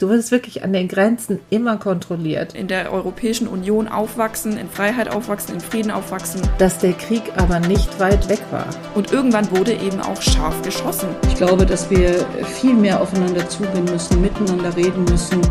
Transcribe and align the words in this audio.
Du 0.00 0.08
wirst 0.08 0.30
wirklich 0.30 0.64
an 0.64 0.72
den 0.72 0.88
Grenzen 0.88 1.40
immer 1.50 1.76
kontrolliert. 1.76 2.54
In 2.54 2.68
der 2.68 2.90
Europäischen 2.90 3.46
Union 3.46 3.86
aufwachsen, 3.86 4.56
in 4.56 4.66
Freiheit 4.66 5.10
aufwachsen, 5.10 5.56
in 5.56 5.60
Frieden 5.60 5.90
aufwachsen. 5.90 6.40
Dass 6.56 6.78
der 6.78 6.94
Krieg 6.94 7.22
aber 7.36 7.60
nicht 7.60 8.00
weit 8.00 8.30
weg 8.30 8.40
war. 8.50 8.64
Und 8.94 9.12
irgendwann 9.12 9.50
wurde 9.50 9.74
eben 9.74 10.00
auch 10.00 10.22
scharf 10.22 10.62
geschossen. 10.62 11.10
Ich 11.28 11.34
glaube, 11.34 11.66
dass 11.66 11.90
wir 11.90 12.24
viel 12.46 12.72
mehr 12.72 12.98
aufeinander 12.98 13.46
zugehen 13.46 13.84
müssen, 13.84 14.22
miteinander 14.22 14.74
reden 14.74 15.04
müssen. 15.04 15.42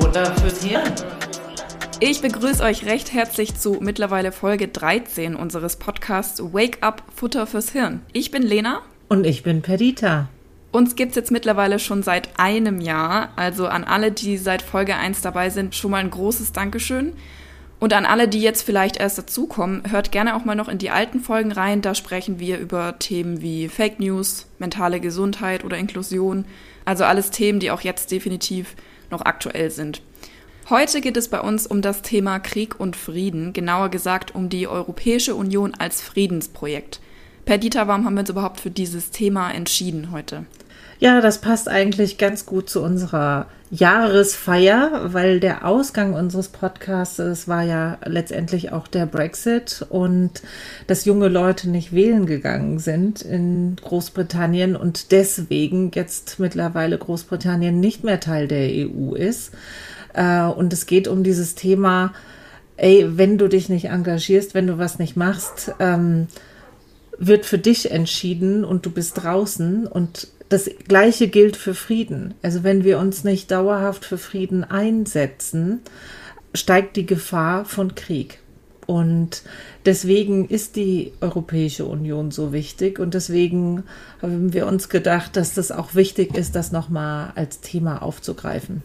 Butter 0.00 0.34
fürs 0.34 0.64
Hirn. 0.64 0.92
Ich 2.00 2.20
begrüße 2.20 2.64
euch 2.64 2.84
recht 2.84 3.12
herzlich 3.12 3.54
zu 3.54 3.78
mittlerweile 3.80 4.32
Folge 4.32 4.66
13 4.66 5.36
unseres 5.36 5.76
Podcasts 5.76 6.42
Wake 6.42 6.78
Up 6.80 7.04
Futter 7.14 7.46
fürs 7.46 7.70
Hirn. 7.70 8.00
Ich 8.12 8.32
bin 8.32 8.42
Lena. 8.42 8.82
Und 9.08 9.24
ich 9.24 9.44
bin 9.44 9.62
Perdita. 9.62 10.28
Uns 10.74 10.96
gibt's 10.96 11.14
jetzt 11.14 11.30
mittlerweile 11.30 11.78
schon 11.78 12.02
seit 12.02 12.30
einem 12.36 12.80
Jahr. 12.80 13.28
Also 13.36 13.68
an 13.68 13.84
alle, 13.84 14.10
die 14.10 14.36
seit 14.36 14.60
Folge 14.60 14.96
1 14.96 15.20
dabei 15.20 15.48
sind, 15.48 15.76
schon 15.76 15.92
mal 15.92 15.98
ein 15.98 16.10
großes 16.10 16.50
Dankeschön. 16.50 17.12
Und 17.78 17.92
an 17.92 18.04
alle, 18.04 18.26
die 18.26 18.40
jetzt 18.40 18.62
vielleicht 18.62 18.96
erst 18.96 19.16
dazukommen, 19.16 19.84
hört 19.88 20.10
gerne 20.10 20.34
auch 20.34 20.44
mal 20.44 20.56
noch 20.56 20.68
in 20.68 20.78
die 20.78 20.90
alten 20.90 21.20
Folgen 21.20 21.52
rein. 21.52 21.80
Da 21.80 21.94
sprechen 21.94 22.40
wir 22.40 22.58
über 22.58 22.98
Themen 22.98 23.40
wie 23.40 23.68
Fake 23.68 24.00
News, 24.00 24.46
mentale 24.58 24.98
Gesundheit 24.98 25.62
oder 25.62 25.78
Inklusion. 25.78 26.44
Also 26.84 27.04
alles 27.04 27.30
Themen, 27.30 27.60
die 27.60 27.70
auch 27.70 27.82
jetzt 27.82 28.10
definitiv 28.10 28.74
noch 29.12 29.20
aktuell 29.20 29.70
sind. 29.70 30.02
Heute 30.70 31.00
geht 31.00 31.16
es 31.16 31.28
bei 31.28 31.40
uns 31.40 31.68
um 31.68 31.82
das 31.82 32.02
Thema 32.02 32.40
Krieg 32.40 32.80
und 32.80 32.96
Frieden, 32.96 33.52
genauer 33.52 33.90
gesagt 33.90 34.34
um 34.34 34.48
die 34.48 34.66
Europäische 34.66 35.36
Union 35.36 35.72
als 35.78 36.02
Friedensprojekt. 36.02 36.98
Perdita, 37.44 37.86
warum 37.86 38.06
haben 38.06 38.14
wir 38.14 38.20
uns 38.20 38.30
überhaupt 38.30 38.58
für 38.58 38.70
dieses 38.70 39.10
Thema 39.10 39.52
entschieden 39.52 40.10
heute? 40.10 40.46
Ja, 41.04 41.20
das 41.20 41.36
passt 41.42 41.68
eigentlich 41.68 42.16
ganz 42.16 42.46
gut 42.46 42.70
zu 42.70 42.80
unserer 42.80 43.48
Jahresfeier, 43.70 45.12
weil 45.12 45.38
der 45.38 45.66
Ausgang 45.66 46.14
unseres 46.14 46.48
Podcasts 46.48 47.46
war 47.46 47.62
ja 47.62 47.98
letztendlich 48.06 48.72
auch 48.72 48.88
der 48.88 49.04
Brexit 49.04 49.84
und 49.90 50.40
dass 50.86 51.04
junge 51.04 51.28
Leute 51.28 51.68
nicht 51.68 51.92
wählen 51.92 52.24
gegangen 52.24 52.78
sind 52.78 53.20
in 53.20 53.76
Großbritannien 53.76 54.76
und 54.76 55.12
deswegen 55.12 55.90
jetzt 55.94 56.40
mittlerweile 56.40 56.96
Großbritannien 56.96 57.78
nicht 57.78 58.02
mehr 58.02 58.20
Teil 58.20 58.48
der 58.48 58.66
EU 58.88 59.12
ist. 59.12 59.52
Äh, 60.14 60.44
und 60.44 60.72
es 60.72 60.86
geht 60.86 61.06
um 61.06 61.22
dieses 61.22 61.54
Thema, 61.54 62.14
ey, 62.78 63.18
wenn 63.18 63.36
du 63.36 63.48
dich 63.48 63.68
nicht 63.68 63.90
engagierst, 63.90 64.54
wenn 64.54 64.68
du 64.68 64.78
was 64.78 64.98
nicht 64.98 65.18
machst, 65.18 65.74
ähm, 65.80 66.28
wird 67.18 67.44
für 67.44 67.58
dich 67.58 67.90
entschieden 67.90 68.64
und 68.64 68.86
du 68.86 68.90
bist 68.90 69.22
draußen 69.22 69.86
und 69.86 70.28
das 70.54 70.70
Gleiche 70.86 71.26
gilt 71.26 71.56
für 71.56 71.74
Frieden. 71.74 72.34
Also 72.40 72.62
wenn 72.62 72.84
wir 72.84 73.00
uns 73.00 73.24
nicht 73.24 73.50
dauerhaft 73.50 74.04
für 74.04 74.18
Frieden 74.18 74.62
einsetzen, 74.62 75.80
steigt 76.54 76.94
die 76.94 77.06
Gefahr 77.06 77.64
von 77.64 77.96
Krieg. 77.96 78.38
Und 78.86 79.42
deswegen 79.84 80.46
ist 80.46 80.76
die 80.76 81.12
Europäische 81.20 81.86
Union 81.86 82.30
so 82.30 82.52
wichtig 82.52 83.00
und 83.00 83.14
deswegen 83.14 83.82
haben 84.22 84.52
wir 84.52 84.68
uns 84.68 84.88
gedacht, 84.88 85.36
dass 85.36 85.54
das 85.54 85.72
auch 85.72 85.96
wichtig 85.96 86.36
ist, 86.36 86.54
das 86.54 86.70
nochmal 86.70 87.32
als 87.34 87.60
Thema 87.60 88.02
aufzugreifen. 88.02 88.84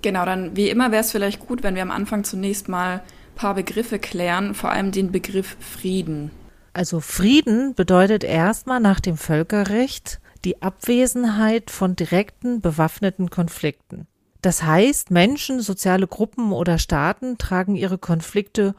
Genau, 0.00 0.24
dann 0.24 0.56
wie 0.56 0.70
immer 0.70 0.92
wäre 0.92 1.02
es 1.02 1.12
vielleicht 1.12 1.46
gut, 1.46 1.62
wenn 1.62 1.74
wir 1.74 1.82
am 1.82 1.90
Anfang 1.90 2.24
zunächst 2.24 2.70
mal 2.70 2.94
ein 2.94 3.00
paar 3.34 3.54
Begriffe 3.54 3.98
klären, 3.98 4.54
vor 4.54 4.70
allem 4.70 4.92
den 4.92 5.12
Begriff 5.12 5.58
Frieden. 5.60 6.30
Also 6.72 7.00
Frieden 7.00 7.74
bedeutet 7.74 8.24
erstmal 8.24 8.80
nach 8.80 9.00
dem 9.00 9.18
Völkerrecht 9.18 10.20
die 10.44 10.62
Abwesenheit 10.62 11.70
von 11.70 11.96
direkten 11.96 12.60
bewaffneten 12.60 13.30
Konflikten. 13.30 14.06
Das 14.42 14.62
heißt, 14.62 15.10
Menschen, 15.10 15.60
soziale 15.60 16.06
Gruppen 16.06 16.52
oder 16.52 16.78
Staaten 16.78 17.36
tragen 17.38 17.76
ihre 17.76 17.98
Konflikte 17.98 18.74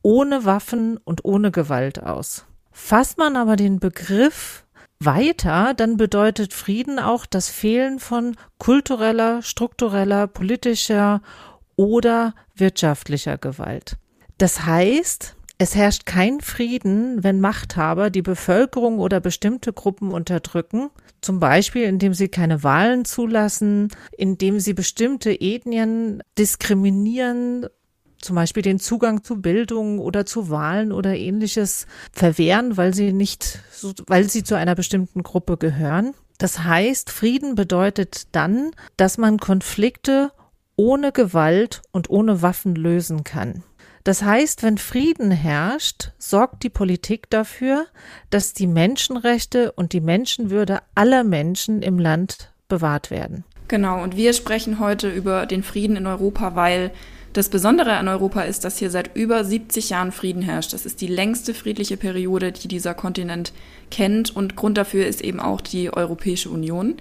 ohne 0.00 0.44
Waffen 0.44 0.96
und 0.96 1.24
ohne 1.24 1.50
Gewalt 1.50 2.02
aus. 2.02 2.46
Fasst 2.70 3.18
man 3.18 3.36
aber 3.36 3.56
den 3.56 3.78
Begriff 3.78 4.64
weiter, 4.98 5.74
dann 5.74 5.96
bedeutet 5.96 6.54
Frieden 6.54 6.98
auch 6.98 7.26
das 7.26 7.48
Fehlen 7.48 7.98
von 7.98 8.36
kultureller, 8.58 9.42
struktureller, 9.42 10.26
politischer 10.26 11.20
oder 11.76 12.34
wirtschaftlicher 12.54 13.36
Gewalt. 13.36 13.96
Das 14.38 14.64
heißt, 14.64 15.36
es 15.62 15.76
herrscht 15.76 16.06
kein 16.06 16.40
Frieden, 16.40 17.22
wenn 17.22 17.40
Machthaber 17.40 18.10
die 18.10 18.20
Bevölkerung 18.20 18.98
oder 18.98 19.20
bestimmte 19.20 19.72
Gruppen 19.72 20.10
unterdrücken, 20.10 20.90
zum 21.20 21.38
Beispiel 21.38 21.84
indem 21.84 22.14
sie 22.14 22.28
keine 22.28 22.64
Wahlen 22.64 23.04
zulassen, 23.04 23.88
indem 24.18 24.58
sie 24.58 24.74
bestimmte 24.74 25.30
Ethnien 25.40 26.20
diskriminieren, 26.36 27.66
zum 28.20 28.34
Beispiel 28.34 28.64
den 28.64 28.80
Zugang 28.80 29.22
zu 29.22 29.40
Bildung 29.40 30.00
oder 30.00 30.26
zu 30.26 30.50
Wahlen 30.50 30.90
oder 30.90 31.14
ähnliches 31.14 31.86
verwehren, 32.12 32.76
weil 32.76 32.92
sie 32.92 33.12
nicht, 33.12 33.60
weil 34.08 34.28
sie 34.28 34.42
zu 34.42 34.56
einer 34.56 34.74
bestimmten 34.74 35.22
Gruppe 35.22 35.58
gehören. 35.58 36.12
Das 36.38 36.64
heißt, 36.64 37.08
Frieden 37.08 37.54
bedeutet 37.54 38.34
dann, 38.34 38.72
dass 38.96 39.16
man 39.16 39.38
Konflikte 39.38 40.32
ohne 40.74 41.12
Gewalt 41.12 41.82
und 41.92 42.10
ohne 42.10 42.42
Waffen 42.42 42.74
lösen 42.74 43.22
kann. 43.22 43.62
Das 44.04 44.22
heißt, 44.22 44.62
wenn 44.62 44.78
Frieden 44.78 45.30
herrscht, 45.30 46.10
sorgt 46.18 46.64
die 46.64 46.70
Politik 46.70 47.30
dafür, 47.30 47.86
dass 48.30 48.52
die 48.52 48.66
Menschenrechte 48.66 49.72
und 49.72 49.92
die 49.92 50.00
Menschenwürde 50.00 50.80
aller 50.94 51.22
Menschen 51.22 51.82
im 51.82 51.98
Land 51.98 52.52
bewahrt 52.68 53.10
werden. 53.10 53.44
Genau, 53.68 54.02
und 54.02 54.16
wir 54.16 54.32
sprechen 54.32 54.80
heute 54.80 55.08
über 55.08 55.46
den 55.46 55.62
Frieden 55.62 55.96
in 55.96 56.06
Europa, 56.06 56.56
weil 56.56 56.90
das 57.32 57.48
Besondere 57.48 57.94
an 57.94 58.08
Europa 58.08 58.42
ist, 58.42 58.64
dass 58.64 58.76
hier 58.76 58.90
seit 58.90 59.16
über 59.16 59.44
70 59.44 59.90
Jahren 59.90 60.12
Frieden 60.12 60.42
herrscht. 60.42 60.74
Das 60.74 60.84
ist 60.84 61.00
die 61.00 61.06
längste 61.06 61.54
friedliche 61.54 61.96
Periode, 61.96 62.52
die 62.52 62.68
dieser 62.68 62.92
Kontinent 62.92 63.52
kennt. 63.90 64.34
Und 64.34 64.56
Grund 64.56 64.76
dafür 64.76 65.06
ist 65.06 65.22
eben 65.22 65.40
auch 65.40 65.62
die 65.62 65.90
Europäische 65.92 66.50
Union. 66.50 66.96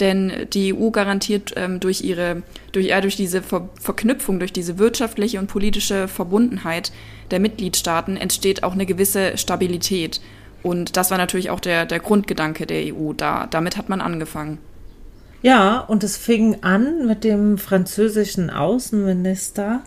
Denn 0.00 0.32
die 0.52 0.74
EU 0.74 0.90
garantiert 0.90 1.52
ähm, 1.56 1.78
durch 1.78 2.02
ihre, 2.02 2.42
durch, 2.72 2.86
ja, 2.86 3.00
durch 3.00 3.16
diese 3.16 3.42
Ver 3.42 3.68
Verknüpfung, 3.80 4.38
durch 4.38 4.52
diese 4.52 4.78
wirtschaftliche 4.78 5.38
und 5.38 5.46
politische 5.46 6.08
Verbundenheit 6.08 6.92
der 7.30 7.40
Mitgliedstaaten 7.40 8.16
entsteht 8.16 8.62
auch 8.62 8.72
eine 8.72 8.86
gewisse 8.86 9.38
Stabilität. 9.38 10.20
Und 10.62 10.96
das 10.96 11.10
war 11.10 11.18
natürlich 11.18 11.50
auch 11.50 11.60
der, 11.60 11.86
der 11.86 12.00
Grundgedanke 12.00 12.66
der 12.66 12.94
EU. 12.94 13.12
Da, 13.12 13.46
damit 13.46 13.76
hat 13.76 13.88
man 13.88 14.00
angefangen. 14.00 14.58
Ja, 15.42 15.80
und 15.80 16.02
es 16.02 16.16
fing 16.16 16.62
an 16.62 17.06
mit 17.06 17.22
dem 17.22 17.58
französischen 17.58 18.48
Außenminister, 18.48 19.82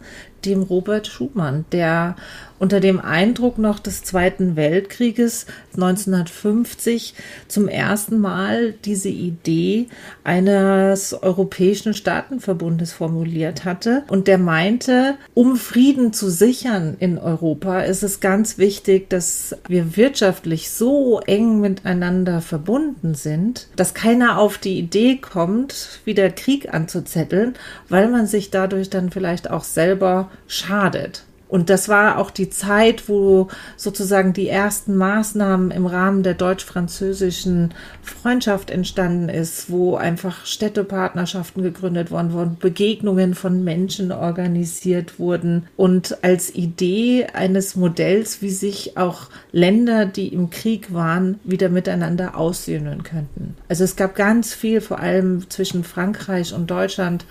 dem 0.45 0.63
Robert 0.63 1.07
Schumann, 1.07 1.65
der 1.71 2.15
unter 2.59 2.79
dem 2.79 2.99
Eindruck 2.99 3.57
noch 3.57 3.79
des 3.79 4.03
Zweiten 4.03 4.55
Weltkrieges 4.55 5.45
1950 5.75 7.13
zum 7.47 7.67
ersten 7.67 8.19
Mal 8.19 8.73
diese 8.85 9.09
Idee 9.09 9.87
eines 10.23 11.13
europäischen 11.13 11.93
Staatenverbundes 11.93 12.93
formuliert 12.93 13.65
hatte. 13.65 14.03
Und 14.07 14.27
der 14.27 14.39
meinte, 14.39 15.15
um 15.33 15.55
Frieden 15.55 16.13
zu 16.13 16.29
sichern 16.29 16.95
in 16.99 17.17
Europa, 17.17 17.81
ist 17.81 18.03
es 18.03 18.19
ganz 18.19 18.57
wichtig, 18.57 19.09
dass 19.09 19.55
wir 19.67 19.95
wirtschaftlich 19.95 20.71
so 20.71 21.19
eng 21.21 21.61
miteinander 21.61 22.41
verbunden 22.41 23.13
sind, 23.13 23.67
dass 23.75 23.93
keiner 23.93 24.39
auf 24.39 24.57
die 24.57 24.79
Idee 24.79 25.17
kommt, 25.17 25.99
wieder 26.05 26.29
Krieg 26.29 26.73
anzuzetteln, 26.73 27.53
weil 27.89 28.09
man 28.09 28.25
sich 28.25 28.49
dadurch 28.49 28.89
dann 28.89 29.11
vielleicht 29.11 29.49
auch 29.49 29.63
selber 29.63 30.26
schadet. 30.47 31.23
Und 31.49 31.69
das 31.69 31.87
war 31.87 32.17
auch 32.17 32.29
die 32.29 32.49
Zeit, 32.49 33.07
wo 33.07 33.47
sozusagen 33.77 34.33
die 34.33 34.49
ersten 34.49 34.95
Maßnahmen 34.95 35.71
im 35.71 35.85
Rahmen 35.85 36.23
der 36.23 36.33
deutsch-französischen 36.33 37.73
Freundschaft 38.01 38.69
entstanden 38.69 39.29
ist, 39.29 39.69
wo 39.69 39.95
einfach 39.95 40.45
Städtepartnerschaften 40.45 41.63
gegründet 41.63 42.11
worden 42.11 42.33
wurden, 42.33 42.57
Begegnungen 42.59 43.33
von 43.33 43.63
Menschen 43.63 44.11
organisiert 44.11 45.19
wurden 45.19 45.67
und 45.77 46.23
als 46.23 46.53
Idee 46.53 47.27
eines 47.33 47.75
Modells, 47.75 48.41
wie 48.41 48.49
sich 48.49 48.97
auch 48.97 49.29
Länder, 49.51 50.05
die 50.05 50.27
im 50.27 50.49
Krieg 50.49 50.93
waren, 50.93 51.39
wieder 51.43 51.69
miteinander 51.69 52.37
aussöhnen 52.37 53.03
könnten. 53.03 53.55
Also 53.69 53.83
es 53.83 53.95
gab 53.95 54.15
ganz 54.15 54.53
viel, 54.53 54.81
vor 54.81 54.99
allem 54.99 55.49
zwischen 55.49 55.83
Frankreich 55.83 56.53
und 56.53 56.69
Deutschland, 56.69 57.25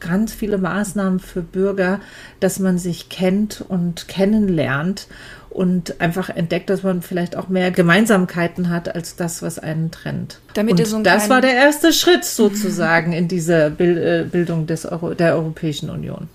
ganz 0.00 0.32
viele 0.32 0.58
Maßnahmen 0.58 1.20
für 1.20 1.42
Bürger, 1.42 2.00
dass 2.40 2.58
man 2.58 2.78
sich 2.78 3.08
kennt 3.08 3.59
und 3.62 4.08
kennenlernt 4.08 5.06
und 5.50 6.00
einfach 6.00 6.30
entdeckt, 6.30 6.70
dass 6.70 6.82
man 6.82 7.02
vielleicht 7.02 7.36
auch 7.36 7.48
mehr 7.48 7.70
Gemeinsamkeiten 7.70 8.70
hat 8.70 8.94
als 8.94 9.16
das, 9.16 9.42
was 9.42 9.58
einen 9.58 9.90
trennt. 9.90 10.38
Damit 10.54 10.78
und 10.78 10.86
so 10.86 11.02
das 11.02 11.28
war 11.28 11.40
der 11.40 11.54
erste 11.54 11.92
Schritt 11.92 12.24
sozusagen 12.24 13.12
in 13.12 13.26
diese 13.26 13.66
äh, 13.66 14.24
Bildung 14.24 14.66
des 14.66 14.86
Euro 14.86 15.14
der 15.14 15.34
Europäischen 15.34 15.90
Union. 15.90 16.28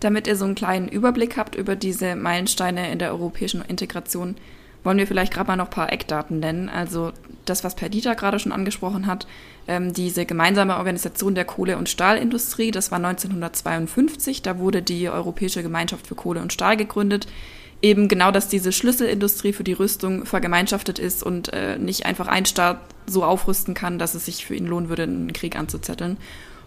Damit 0.00 0.26
ihr 0.26 0.36
so 0.36 0.44
einen 0.44 0.56
kleinen 0.56 0.88
Überblick 0.88 1.36
habt 1.36 1.54
über 1.54 1.76
diese 1.76 2.16
Meilensteine 2.16 2.90
in 2.90 2.98
der 2.98 3.12
europäischen 3.12 3.62
Integration, 3.66 4.36
wollen 4.86 4.98
wir 4.98 5.06
vielleicht 5.06 5.34
gerade 5.34 5.48
mal 5.48 5.56
noch 5.56 5.66
ein 5.66 5.70
paar 5.70 5.92
Eckdaten 5.92 6.38
nennen. 6.38 6.68
Also 6.68 7.12
das, 7.44 7.64
was 7.64 7.74
Perdita 7.74 8.14
gerade 8.14 8.38
schon 8.38 8.52
angesprochen 8.52 9.06
hat, 9.06 9.26
ähm, 9.66 9.92
diese 9.92 10.24
gemeinsame 10.24 10.76
Organisation 10.76 11.34
der 11.34 11.44
Kohle- 11.44 11.76
und 11.76 11.88
Stahlindustrie, 11.88 12.70
das 12.70 12.92
war 12.92 12.98
1952, 12.98 14.42
da 14.42 14.58
wurde 14.58 14.82
die 14.82 15.08
Europäische 15.08 15.62
Gemeinschaft 15.62 16.06
für 16.06 16.14
Kohle 16.14 16.40
und 16.40 16.52
Stahl 16.52 16.76
gegründet. 16.76 17.26
Eben 17.82 18.08
genau, 18.08 18.30
dass 18.30 18.48
diese 18.48 18.72
Schlüsselindustrie 18.72 19.52
für 19.52 19.64
die 19.64 19.74
Rüstung 19.74 20.24
vergemeinschaftet 20.24 20.98
ist 20.98 21.22
und 21.22 21.52
äh, 21.52 21.78
nicht 21.78 22.06
einfach 22.06 22.28
ein 22.28 22.46
Staat 22.46 22.78
so 23.06 23.24
aufrüsten 23.24 23.74
kann, 23.74 23.98
dass 23.98 24.14
es 24.14 24.24
sich 24.24 24.46
für 24.46 24.54
ihn 24.54 24.66
lohnen 24.66 24.88
würde, 24.88 25.02
einen 25.02 25.32
Krieg 25.32 25.56
anzuzetteln. 25.56 26.16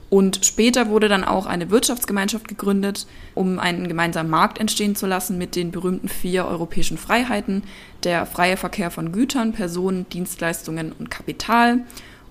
Und 0.10 0.44
später 0.44 0.90
wurde 0.90 1.08
dann 1.08 1.24
auch 1.24 1.46
eine 1.46 1.70
Wirtschaftsgemeinschaft 1.70 2.48
gegründet, 2.48 3.06
um 3.36 3.60
einen 3.60 3.88
gemeinsamen 3.88 4.30
Markt 4.30 4.60
entstehen 4.60 4.96
zu 4.96 5.06
lassen 5.06 5.38
mit 5.38 5.56
den 5.56 5.72
berühmten 5.72 6.10
vier 6.10 6.46
europäischen 6.46 6.98
Freiheiten, 6.98 7.64
der 8.04 8.26
freie 8.26 8.58
Verkehr 8.58 8.90
von 8.90 9.12
Gütern, 9.12 9.54
Personen, 9.54 10.10
Dienstleistungen 10.10 10.94
und 10.98 11.12
Kapital. 11.12 11.82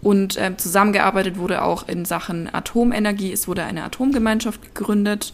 Und 0.02 0.36
äh, 0.36 0.56
zusammengearbeitet 0.56 1.38
wurde 1.38 1.62
auch 1.62 1.88
in 1.88 2.04
Sachen 2.04 2.52
Atomenergie. 2.52 3.32
Es 3.32 3.48
wurde 3.48 3.64
eine 3.64 3.84
Atomgemeinschaft 3.84 4.74
gegründet. 4.74 5.32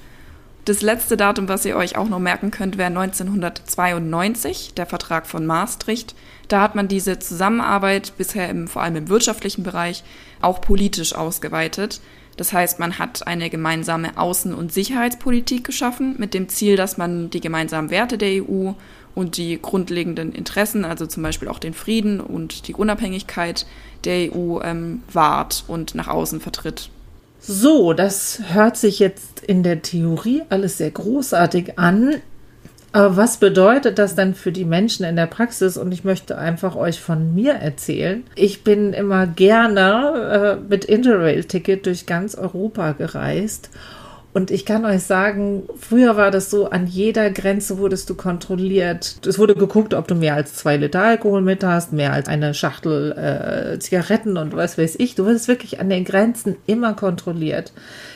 Das 0.64 0.80
letzte 0.80 1.18
Datum, 1.18 1.48
was 1.48 1.66
ihr 1.66 1.76
euch 1.76 1.96
auch 1.96 2.08
noch 2.08 2.18
merken 2.18 2.50
könnt, 2.50 2.78
wäre 2.78 2.88
1992, 2.88 4.72
der 4.74 4.86
Vertrag 4.86 5.26
von 5.26 5.44
Maastricht. 5.44 6.14
Da 6.48 6.62
hat 6.62 6.74
man 6.74 6.88
diese 6.88 7.18
Zusammenarbeit 7.18 8.14
bisher 8.16 8.48
im, 8.48 8.66
vor 8.66 8.82
allem 8.82 8.96
im 8.96 9.08
wirtschaftlichen 9.08 9.62
Bereich 9.62 10.04
auch 10.40 10.62
politisch 10.62 11.14
ausgeweitet. 11.14 12.00
Das 12.36 12.52
heißt, 12.52 12.78
man 12.78 12.98
hat 12.98 13.26
eine 13.26 13.50
gemeinsame 13.50 14.16
Außen- 14.16 14.54
und 14.54 14.72
Sicherheitspolitik 14.72 15.64
geschaffen 15.64 16.16
mit 16.18 16.34
dem 16.34 16.48
Ziel, 16.48 16.76
dass 16.76 16.96
man 16.96 17.30
die 17.30 17.40
gemeinsamen 17.40 17.90
Werte 17.90 18.18
der 18.18 18.42
EU 18.42 18.72
und 19.14 19.36
die 19.36 19.60
grundlegenden 19.60 20.32
Interessen, 20.32 20.84
also 20.84 21.06
zum 21.06 21.22
Beispiel 21.22 21.48
auch 21.48 21.58
den 21.58 21.74
Frieden 21.74 22.20
und 22.20 22.66
die 22.66 22.74
Unabhängigkeit 22.74 23.66
der 24.04 24.34
EU 24.34 24.60
ähm, 24.62 25.02
wahrt 25.12 25.64
und 25.68 25.94
nach 25.94 26.08
außen 26.08 26.40
vertritt. 26.40 26.90
So, 27.40 27.92
das 27.92 28.40
hört 28.48 28.76
sich 28.76 28.98
jetzt 28.98 29.40
in 29.40 29.62
der 29.62 29.82
Theorie 29.82 30.42
alles 30.48 30.78
sehr 30.78 30.90
großartig 30.90 31.78
an. 31.78 32.14
Was 32.96 33.38
bedeutet 33.38 33.98
das 33.98 34.14
dann 34.14 34.34
für 34.34 34.52
die 34.52 34.64
Menschen 34.64 35.04
in 35.04 35.16
der 35.16 35.26
Praxis? 35.26 35.76
Und 35.76 35.90
ich 35.90 36.04
möchte 36.04 36.38
einfach 36.38 36.76
euch 36.76 37.00
von 37.00 37.34
mir 37.34 37.54
erzählen. 37.54 38.22
Ich 38.36 38.62
bin 38.62 38.92
immer 38.92 39.26
gerne 39.26 40.58
äh, 40.60 40.68
mit 40.68 40.84
Interrail-Ticket 40.84 41.86
durch 41.86 42.06
ganz 42.06 42.36
Europa 42.36 42.92
gereist 42.92 43.70
und 44.34 44.50
ich 44.50 44.66
kann 44.66 44.84
euch 44.84 45.04
sagen, 45.04 45.62
früher 45.78 46.16
war 46.16 46.32
das 46.32 46.50
so, 46.50 46.68
an 46.68 46.88
jeder 46.88 47.30
Grenze 47.30 47.78
wurdest 47.78 48.10
du 48.10 48.16
kontrolliert. 48.16 49.24
Es 49.24 49.38
wurde 49.38 49.54
geguckt, 49.54 49.94
ob 49.94 50.08
du 50.08 50.16
mehr 50.16 50.34
als 50.34 50.54
zwei 50.54 50.76
Liter 50.76 51.02
Alkohol 51.02 51.40
mit 51.40 51.62
hast, 51.62 51.92
mehr 51.92 52.12
als 52.12 52.26
eine 52.26 52.52
Schachtel 52.52 53.12
äh, 53.12 53.78
Zigaretten 53.78 54.36
und 54.36 54.56
was 54.56 54.76
weiß 54.76 54.96
ich. 54.98 55.14
Du 55.14 55.24
wurdest 55.24 55.46
wirklich 55.46 55.78
an 55.78 55.88
den 55.88 56.04
Grenzen 56.04 56.56
immer 56.66 56.94
kontrolliert. 56.94 57.72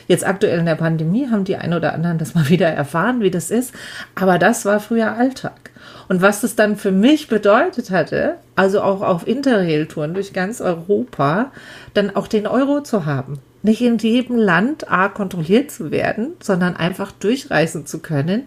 Jetzt 0.09 0.27
aktuell 0.27 0.59
in 0.59 0.65
der 0.65 0.75
Pandemie 0.75 1.29
haben 1.29 1.45
die 1.45 1.55
ein 1.55 1.73
oder 1.73 1.93
anderen 1.93 2.17
das 2.17 2.35
mal 2.35 2.49
wieder 2.49 2.67
erfahren, 2.67 3.21
wie 3.21 3.31
das 3.31 3.49
ist. 3.49 3.73
Aber 4.15 4.37
das 4.37 4.65
war 4.65 4.81
früher 4.81 5.13
Alltag. 5.13 5.71
Und 6.09 6.21
was 6.21 6.41
das 6.41 6.57
dann 6.57 6.75
für 6.75 6.91
mich 6.91 7.29
bedeutet 7.29 7.91
hatte, 7.91 8.35
also 8.57 8.81
auch 8.81 9.01
auf 9.01 9.25
Interrail-Touren 9.25 10.15
durch 10.15 10.33
ganz 10.33 10.59
Europa, 10.59 11.53
dann 11.93 12.13
auch 12.13 12.27
den 12.27 12.45
Euro 12.45 12.81
zu 12.83 13.05
haben 13.05 13.39
nicht 13.61 13.81
in 13.81 13.97
jedem 13.97 14.37
Land 14.37 14.91
A 14.91 15.09
kontrolliert 15.09 15.71
zu 15.71 15.91
werden, 15.91 16.33
sondern 16.41 16.75
einfach 16.75 17.11
durchreisen 17.11 17.85
zu 17.85 17.99
können 17.99 18.45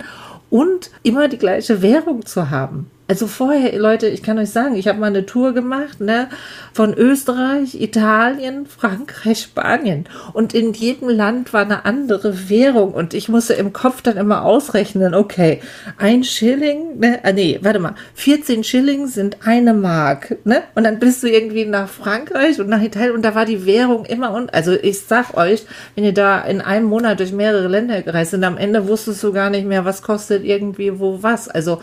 und 0.51 0.91
immer 1.03 1.29
die 1.29 1.39
gleiche 1.39 1.83
Währung 1.83 2.27
zu 2.27 2.51
haben. 2.51 2.91
Also 3.09 3.27
vorher, 3.27 3.77
Leute, 3.79 4.07
ich 4.07 4.23
kann 4.23 4.39
euch 4.39 4.51
sagen, 4.51 4.77
ich 4.77 4.87
habe 4.87 5.01
mal 5.01 5.09
eine 5.09 5.27
Tour 5.27 5.53
gemacht, 5.53 6.01
ne, 6.01 6.29
von 6.73 6.95
Österreich, 6.95 7.79
Italien, 7.79 8.65
Frankreich, 8.65 9.43
Spanien. 9.43 10.07
Und 10.33 10.55
in 10.55 10.73
jedem 10.73 11.09
Land 11.09 11.53
war 11.53 11.63
eine 11.63 11.85
andere 11.85 12.49
Währung. 12.49 12.95
Und 12.95 13.13
ich 13.13 13.29
musste 13.29 13.55
im 13.55 13.73
Kopf 13.73 14.03
dann 14.03 14.17
immer 14.17 14.45
ausrechnen, 14.45 15.15
okay, 15.15 15.61
ein 15.99 16.23
Schilling, 16.23 17.01
ne, 17.01 17.19
ah, 17.25 17.33
nee, 17.33 17.59
warte 17.61 17.81
mal, 17.81 17.97
14 18.15 18.63
Schilling 18.65 19.09
sind 19.09 19.39
eine 19.45 19.75
Mark, 19.75 20.39
ne? 20.45 20.63
Und 20.75 20.85
dann 20.85 21.01
bist 21.01 21.23
du 21.23 21.27
irgendwie 21.27 21.67
nach 21.67 21.89
Frankreich 21.89 22.61
und 22.61 22.69
nach 22.69 22.81
Italien 22.81 23.15
und 23.15 23.23
da 23.23 23.35
war 23.35 23.45
die 23.45 23.67
Währung 23.67 24.05
immer 24.05 24.33
und, 24.33 24.55
also 24.55 24.73
ich 24.73 25.01
sag 25.01 25.37
euch, 25.37 25.67
wenn 25.97 26.05
ihr 26.05 26.15
da 26.15 26.41
in 26.41 26.61
einem 26.61 26.87
Monat 26.87 27.19
durch 27.19 27.33
mehrere 27.33 27.69
Länder 27.69 28.01
gereist 28.01 28.31
sind, 28.31 28.45
am 28.45 28.57
Ende 28.57 28.89
wusstest 28.89 29.23
du 29.23 29.33
gar 29.33 29.51
nicht 29.51 29.67
mehr, 29.67 29.85
was 29.85 30.03
kostet 30.03 30.45
irgendwie 30.45 30.99
wo 30.99 31.23
was. 31.23 31.49
Also, 31.49 31.81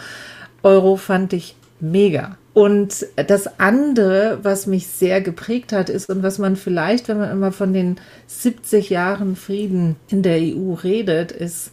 Euro 0.64 0.96
fand 0.96 1.34
ich 1.34 1.56
mega. 1.80 2.38
Und 2.54 3.06
das 3.16 3.60
andere, 3.60 4.40
was 4.44 4.68
mich 4.68 4.88
sehr 4.88 5.22
geprägt 5.22 5.72
hat, 5.72 5.90
ist 5.90 6.10
und 6.10 6.24
was 6.24 6.40
man 6.40 6.56
vielleicht, 6.56 7.08
wenn 7.08 7.20
man 7.20 7.32
immer 7.32 7.52
von 7.52 7.74
den 7.74 7.98
70 8.28 8.90
Jahren 8.90 9.36
Frieden 9.36 9.96
in 10.10 10.24
der 10.24 10.40
EU 10.40 10.74
redet, 10.74 11.32
ist, 11.32 11.72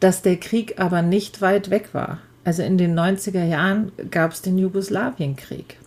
dass 0.00 0.22
der 0.22 0.36
Krieg 0.36 0.78
aber 0.78 1.02
nicht 1.02 1.40
weit 1.40 1.70
weg 1.70 1.90
war. 1.92 2.18
Also 2.44 2.62
in 2.62 2.76
den 2.76 2.98
90er 2.98 3.44
Jahren 3.44 3.92
gab 4.10 4.32
es 4.32 4.42
den 4.42 4.58
Jugoslawienkrieg. 4.58 5.78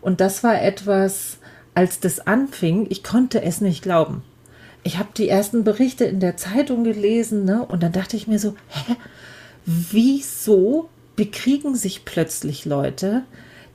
Und 0.00 0.20
das 0.20 0.44
war 0.44 0.60
etwas, 0.60 1.38
als 1.74 1.98
das 1.98 2.26
anfing, 2.26 2.86
ich 2.90 3.02
konnte 3.02 3.42
es 3.42 3.60
nicht 3.60 3.82
glauben. 3.82 4.22
Ich 4.82 4.98
habe 4.98 5.08
die 5.16 5.28
ersten 5.28 5.64
Berichte 5.64 6.04
in 6.04 6.20
der 6.20 6.36
Zeitung 6.36 6.84
gelesen, 6.84 7.44
ne? 7.44 7.64
Und 7.66 7.82
dann 7.82 7.92
dachte 7.92 8.16
ich 8.16 8.28
mir 8.28 8.38
so, 8.38 8.54
hä, 8.68 8.94
wieso 9.64 10.88
bekriegen 11.16 11.74
sich 11.74 12.04
plötzlich 12.04 12.64
Leute, 12.64 13.24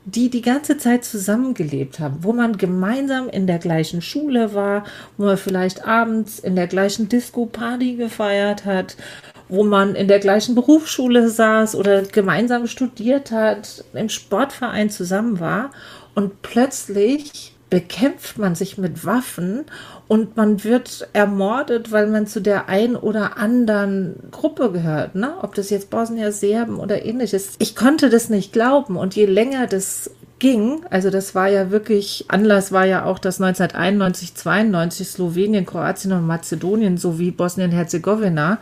die 0.06 0.30
die 0.30 0.42
ganze 0.42 0.78
Zeit 0.78 1.06
zusammengelebt 1.06 2.00
haben, 2.00 2.24
wo 2.24 2.34
man 2.34 2.58
gemeinsam 2.58 3.30
in 3.30 3.46
der 3.46 3.60
gleichen 3.60 4.02
Schule 4.02 4.54
war, 4.54 4.84
wo 5.18 5.26
man 5.26 5.38
vielleicht 5.38 5.86
abends 5.86 6.40
in 6.40 6.56
der 6.56 6.68
gleichen 6.68 7.08
Disco-Party 7.08 7.96
gefeiert 7.96 8.66
hat, 8.66 8.98
wo 9.48 9.64
man 9.64 9.96
in 9.96 10.08
der 10.08 10.20
gleichen 10.20 10.56
Berufsschule 10.56 11.30
saß 11.30 11.76
oder 11.76 12.02
gemeinsam 12.04 12.68
studiert 12.68 13.32
hat, 13.32 13.84
im 13.94 14.10
Sportverein 14.10 14.90
zusammen 14.90 15.40
war 15.40 15.72
und 16.16 16.42
plötzlich 16.42 17.54
bekämpft 17.72 18.38
man 18.38 18.54
sich 18.54 18.78
mit 18.78 19.06
Waffen 19.06 19.64
und 20.08 20.36
man 20.36 20.64
wird 20.64 21.08
ermordet, 21.14 21.92
weil 21.92 22.08
man 22.08 22.28
zu 22.28 22.42
der 22.42 22.68
einen 22.68 22.98
oder 22.98 23.38
anderen 23.38 24.16
Gruppe 24.30 24.72
gehört, 24.74 25.16
ne? 25.16 25.36
Ob 25.42 25.56
das 25.56 25.70
jetzt 25.70 25.90
Bosnier, 25.90 26.34
Serben 26.34 26.80
oder 26.80 27.06
ähnliches. 27.06 27.54
Ich 27.60 27.76
konnte 27.76 28.10
das 28.10 28.30
nicht 28.30 28.52
glauben 28.52 28.98
und 28.98 29.16
je 29.16 29.26
länger 29.26 29.68
das 29.68 30.12
ging, 30.40 30.82
also 30.90 31.10
das 31.10 31.34
war 31.34 31.48
ja 31.48 31.72
wirklich, 31.72 32.26
Anlass 32.28 32.74
war 32.74 32.86
ja 32.86 33.06
auch, 33.06 33.20
dass 33.20 33.40
1991, 33.40 34.36
92 34.36 35.08
Slowenien, 35.08 35.66
Kroatien 35.66 36.12
und 36.12 36.28
Mazedonien 36.28 36.98
sowie 36.98 37.32
Bosnien-Herzegowina 37.32 38.58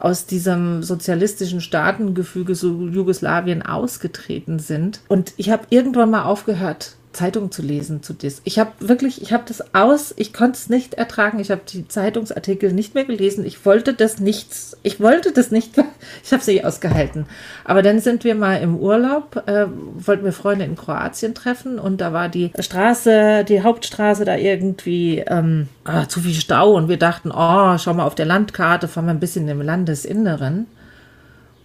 aus 0.00 0.26
diesem 0.26 0.82
sozialistischen 0.82 1.60
Staatengefüge 1.60 2.56
so 2.56 2.88
Jugoslawien 2.88 3.62
ausgetreten 3.62 4.58
sind. 4.58 5.00
Und 5.06 5.34
ich 5.36 5.50
habe 5.50 5.66
irgendwann 5.70 6.10
mal 6.10 6.24
aufgehört, 6.24 6.96
Zeitung 7.18 7.50
zu 7.50 7.62
lesen 7.62 8.00
zu 8.00 8.12
dis. 8.12 8.40
Ich 8.44 8.60
habe 8.60 8.70
wirklich, 8.78 9.20
ich 9.20 9.32
habe 9.32 9.42
das 9.46 9.74
aus, 9.74 10.14
ich 10.16 10.32
konnte 10.32 10.56
es 10.56 10.68
nicht 10.68 10.94
ertragen. 10.94 11.40
Ich 11.40 11.50
habe 11.50 11.62
die 11.68 11.88
Zeitungsartikel 11.88 12.72
nicht 12.72 12.94
mehr 12.94 13.04
gelesen. 13.04 13.44
Ich 13.44 13.66
wollte 13.66 13.92
das 13.92 14.20
nicht, 14.20 14.48
ich 14.84 15.00
wollte 15.00 15.32
das 15.32 15.50
nicht, 15.50 15.72
ich 16.24 16.32
habe 16.32 16.44
sie 16.44 16.64
ausgehalten. 16.64 17.26
Aber 17.64 17.82
dann 17.82 17.98
sind 17.98 18.22
wir 18.22 18.36
mal 18.36 18.62
im 18.62 18.76
Urlaub, 18.76 19.42
äh, 19.46 19.66
wollten 19.68 20.24
wir 20.24 20.32
Freunde 20.32 20.64
in 20.64 20.76
Kroatien 20.76 21.34
treffen 21.34 21.80
und 21.80 22.00
da 22.00 22.12
war 22.12 22.28
die 22.28 22.52
Straße, 22.56 23.44
die 23.44 23.62
Hauptstraße 23.62 24.24
da 24.24 24.36
irgendwie 24.36 25.18
ähm, 25.26 25.68
ah, 25.84 26.08
zu 26.08 26.20
viel 26.20 26.34
Stau 26.34 26.74
und 26.74 26.88
wir 26.88 26.98
dachten, 26.98 27.32
oh, 27.34 27.76
schau 27.78 27.94
mal 27.94 28.06
auf 28.06 28.14
der 28.14 28.26
Landkarte, 28.26 28.86
fahren 28.86 29.06
wir 29.06 29.12
ein 29.12 29.20
bisschen 29.20 29.48
im 29.48 29.60
Landesinneren. 29.60 30.68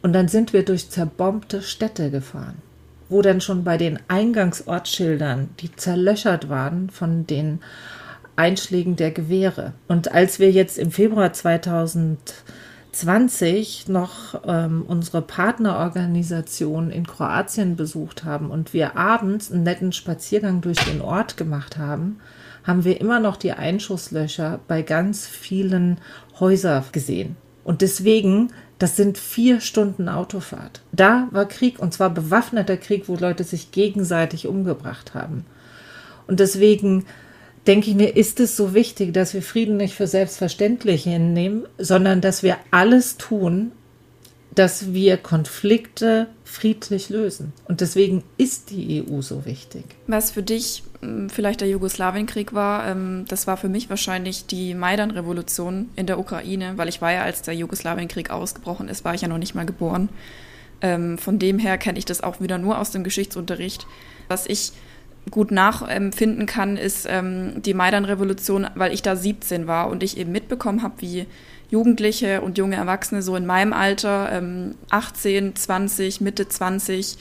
Und 0.02 0.14
dann 0.14 0.28
sind 0.28 0.52
wir 0.52 0.66
durch 0.66 0.90
zerbombte 0.90 1.62
Städte 1.62 2.10
gefahren 2.10 2.56
wo 3.10 3.22
dann 3.22 3.42
schon 3.42 3.64
bei 3.64 3.78
den 3.78 4.00
Eingangsortschildern, 4.08 5.50
die 5.60 5.76
zerlöchert 5.76 6.50
waren 6.50 6.90
von 6.90 7.28
den 7.28 7.60
Einschlägen 8.36 8.96
der 8.96 9.12
Gewehre. 9.12 9.74
Und 9.88 10.12
als 10.12 10.40
wir 10.40 10.50
jetzt 10.52 10.80
im 10.80 10.90
Februar 10.92 11.32
2020 11.34 13.88
noch 13.88 14.42
ähm, 14.46 14.84
unsere 14.88 15.22
Partnerorganisation 15.22 16.90
in 16.90 17.06
Kroatien 17.06 17.76
besucht 17.76 18.24
haben 18.24 18.50
und 18.50 18.74
wir 18.74 18.98
abends 18.98 19.52
einen 19.52 19.62
netten 19.64 19.92
Spaziergang 19.92 20.62
durch 20.62 20.80
den 20.80 21.02
Ort 21.02 21.38
gemacht 21.38 21.78
haben, 21.78 22.20
haben 22.64 22.86
wir 22.86 23.00
immer 23.02 23.20
noch 23.20 23.38
die 23.38 23.52
Einschusslöcher 23.52 24.60
bei 24.68 24.82
ganz 24.82 25.28
vielen 25.28 26.00
Häusern 26.40 26.86
gesehen. 26.92 27.36
Und 27.64 27.82
deswegen 27.82 28.52
das 28.80 28.96
sind 28.96 29.18
vier 29.18 29.62
Stunden 29.62 30.10
Autofahrt. 30.10 30.82
Da 30.92 31.28
war 31.32 31.48
Krieg 31.48 31.80
und 31.80 31.94
zwar 31.94 32.10
bewaffneter 32.10 32.78
Krieg, 32.78 33.08
wo 33.08 33.16
Leute 33.16 33.44
sich 33.44 33.72
gegenseitig 33.72 34.48
umgebracht 34.48 35.14
haben. 35.14 35.46
Und 36.28 36.40
deswegen 36.40 37.06
denke 37.68 37.90
ich 37.90 37.96
mir, 37.96 38.16
ist 38.16 38.40
es 38.40 38.58
so 38.58 38.74
wichtig, 38.74 39.14
dass 39.14 39.34
wir 39.34 39.42
Frieden 39.42 39.78
nicht 39.78 39.96
für 39.96 40.08
selbstverständlich 40.08 41.04
hinnehmen, 41.04 41.66
sondern 41.78 42.22
dass 42.22 42.44
wir 42.44 42.58
alles 42.72 43.18
tun, 43.18 43.72
dass 44.54 44.94
wir 44.94 45.18
Konflikte 45.18 46.28
friedlich 46.44 47.10
lösen. 47.10 47.54
Und 47.66 47.82
deswegen 47.82 48.24
ist 48.38 48.70
die 48.70 49.04
EU 49.04 49.22
so 49.22 49.46
wichtig. 49.46 49.84
Was 50.08 50.32
für 50.32 50.44
dich 50.44 50.84
vielleicht 51.32 51.62
der 51.62 51.70
Jugoslawienkrieg 51.70 52.54
war, 52.54 52.88
ähm, 52.88 53.26
das 53.28 53.48
war 53.48 53.58
für 53.58 53.70
mich 53.70 53.90
wahrscheinlich 53.90 54.46
die 54.46 54.74
Maidan-Revolution 54.74 55.90
in 55.96 56.06
der 56.06 56.20
Ukraine, 56.20 56.74
weil 56.78 56.90
ich 56.90 57.02
war 57.02 57.12
ja, 57.12 57.24
als 57.24 57.42
der 57.42 57.56
Jugoslawienkrieg 57.56 58.30
ausgebrochen 58.30 58.88
ist, 58.88 59.06
war 59.06 59.14
ich 59.14 59.22
ja 59.22 59.28
noch 59.28 59.38
nicht 59.38 59.56
mal 59.56 59.66
geboren. 59.66 60.10
Ähm, 60.82 61.18
von 61.18 61.40
dem 61.40 61.60
her 61.60 61.78
kenne 61.78 61.98
ich 61.98 62.06
das 62.06 62.22
auch 62.22 62.42
wieder 62.42 62.58
nur 62.58 62.78
aus 62.78 62.92
dem 62.92 63.04
Geschichtsunterricht. 63.04 63.88
Was 64.28 64.48
ich 64.48 64.74
gut 65.32 65.52
nachempfinden 65.52 66.46
kann, 66.46 66.78
ist 66.78 67.08
ähm, 67.10 67.62
die 67.62 67.74
Maidan-Revolution, 67.74 68.68
weil 68.76 68.94
ich 68.94 69.02
da 69.02 69.16
17 69.16 69.68
war 69.68 69.90
und 69.90 70.04
ich 70.04 70.18
eben 70.18 70.32
mitbekommen 70.32 70.84
habe, 70.84 70.96
wie 71.00 71.26
Jugendliche 71.70 72.42
und 72.42 72.58
junge 72.58 72.76
Erwachsene 72.76 73.22
so 73.22 73.36
in 73.36 73.46
meinem 73.46 73.74
Alter, 73.74 74.32
ähm, 74.32 74.76
18, 74.90 75.56
20, 75.56 76.22
Mitte 76.22 76.48
20, 76.48 77.18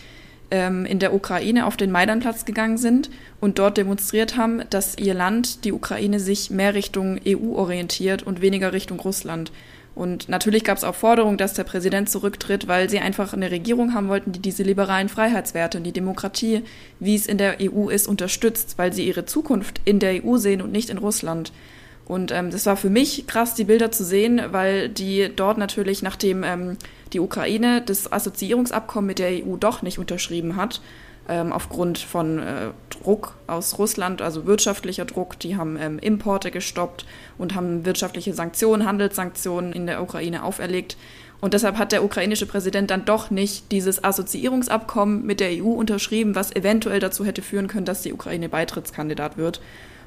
ähm, 0.53 0.85
in 0.85 0.99
der 0.99 1.15
Ukraine 1.15 1.67
auf 1.67 1.77
den 1.79 1.91
Maidanplatz 1.91 2.45
gegangen 2.45 2.77
sind 2.77 3.11
und 3.41 3.59
dort 3.59 3.79
demonstriert 3.79 4.37
haben, 4.37 4.63
dass 4.69 4.99
ihr 4.99 5.15
Land, 5.15 5.65
die 5.65 5.73
Ukraine, 5.73 6.21
sich 6.21 6.51
mehr 6.51 6.75
Richtung 6.75 7.19
EU 7.27 7.55
orientiert 7.55 8.23
und 8.23 8.43
weniger 8.43 8.73
Richtung 8.75 9.01
Russland. 9.01 9.51
Und 9.95 10.29
natürlich 10.29 10.63
gab 10.65 10.77
es 10.77 10.85
auch 10.85 10.95
Forderungen, 10.95 11.39
dass 11.39 11.55
der 11.55 11.65
Präsident 11.65 12.09
zurücktritt, 12.11 12.69
weil 12.69 12.89
sie 12.89 12.99
einfach 12.99 13.33
eine 13.33 13.51
Regierung 13.51 13.95
haben 13.95 14.09
wollten, 14.09 14.33
die 14.33 14.41
diese 14.41 14.63
liberalen 14.63 15.09
Freiheitswerte 15.09 15.79
und 15.79 15.85
die 15.85 15.93
Demokratie, 15.93 16.63
wie 17.01 17.15
es 17.15 17.27
in 17.27 17.39
der 17.39 17.57
EU 17.61 17.89
ist, 17.89 18.07
unterstützt, 18.07 18.75
weil 18.77 18.93
sie 18.93 19.07
ihre 19.07 19.25
Zukunft 19.25 19.81
in 19.85 20.01
der 20.01 20.25
EU 20.25 20.37
sehen 20.37 20.61
und 20.63 20.73
nicht 20.73 20.91
in 20.91 20.99
Russland. 20.99 21.53
Und 22.07 22.33
ähm, 22.33 22.51
das 22.51 22.67
war 22.67 22.77
für 22.77 22.91
mich 22.91 23.27
krass, 23.27 23.55
die 23.55 23.65
Bilder 23.65 23.91
zu 23.93 24.05
sehen, 24.05 24.41
weil 24.51 24.89
die 24.89 25.31
dort 25.35 25.59
natürlich, 25.59 26.03
nachdem 26.03 26.43
ähm, 26.43 26.77
die 27.13 27.21
Ukraine 27.21 27.83
das 27.85 28.11
Assoziierungsabkommen 28.13 29.07
mit 29.07 29.19
der 29.19 29.47
EU 29.47 29.57
doch 29.57 29.83
nicht 29.83 29.99
unterschrieben 29.99 30.57
hat, 30.57 30.81
ähm, 31.29 31.53
aufgrund 31.53 31.99
von 31.99 32.39
äh, 32.41 32.71
Druck 32.91 33.35
aus 33.47 33.79
Russland, 33.79 34.21
also 34.23 34.47
wirtschaftlicher 34.47 35.05
Druck. 35.05 35.39
Die 35.39 35.57
haben 35.57 35.77
ähm, 35.81 35.99
Importe 35.99 36.51
gestoppt 36.51 37.07
und 37.39 37.55
haben 37.55 37.85
wirtschaftliche 37.85 38.35
Sanktionen, 38.35 38.87
Handelssanktionen 38.87 39.73
in 39.73 39.87
der 39.87 40.03
Ukraine 40.03 40.43
auferlegt. 40.43 40.97
Und 41.41 41.55
deshalb 41.55 41.77
hat 41.77 41.93
der 41.93 42.05
ukrainische 42.05 42.47
Präsident 42.47 42.91
dann 42.91 43.05
doch 43.05 43.31
nicht 43.31 43.73
dieses 43.73 44.03
Assoziierungsabkommen 44.03 45.25
mit 45.27 45.41
der 45.41 45.51
EU 45.51 45.71
unterschrieben, 45.71 46.35
was 46.35 46.55
eventuell 46.55 47.01
dazu 47.01 47.25
hätte 47.25 47.43
führen 47.43 47.67
können, 47.67 47.85
dass 47.85 48.03
die 48.03 48.13
Ukraine 48.13 48.49
Beitrittskandidat 48.49 49.37
wird. 49.37 49.61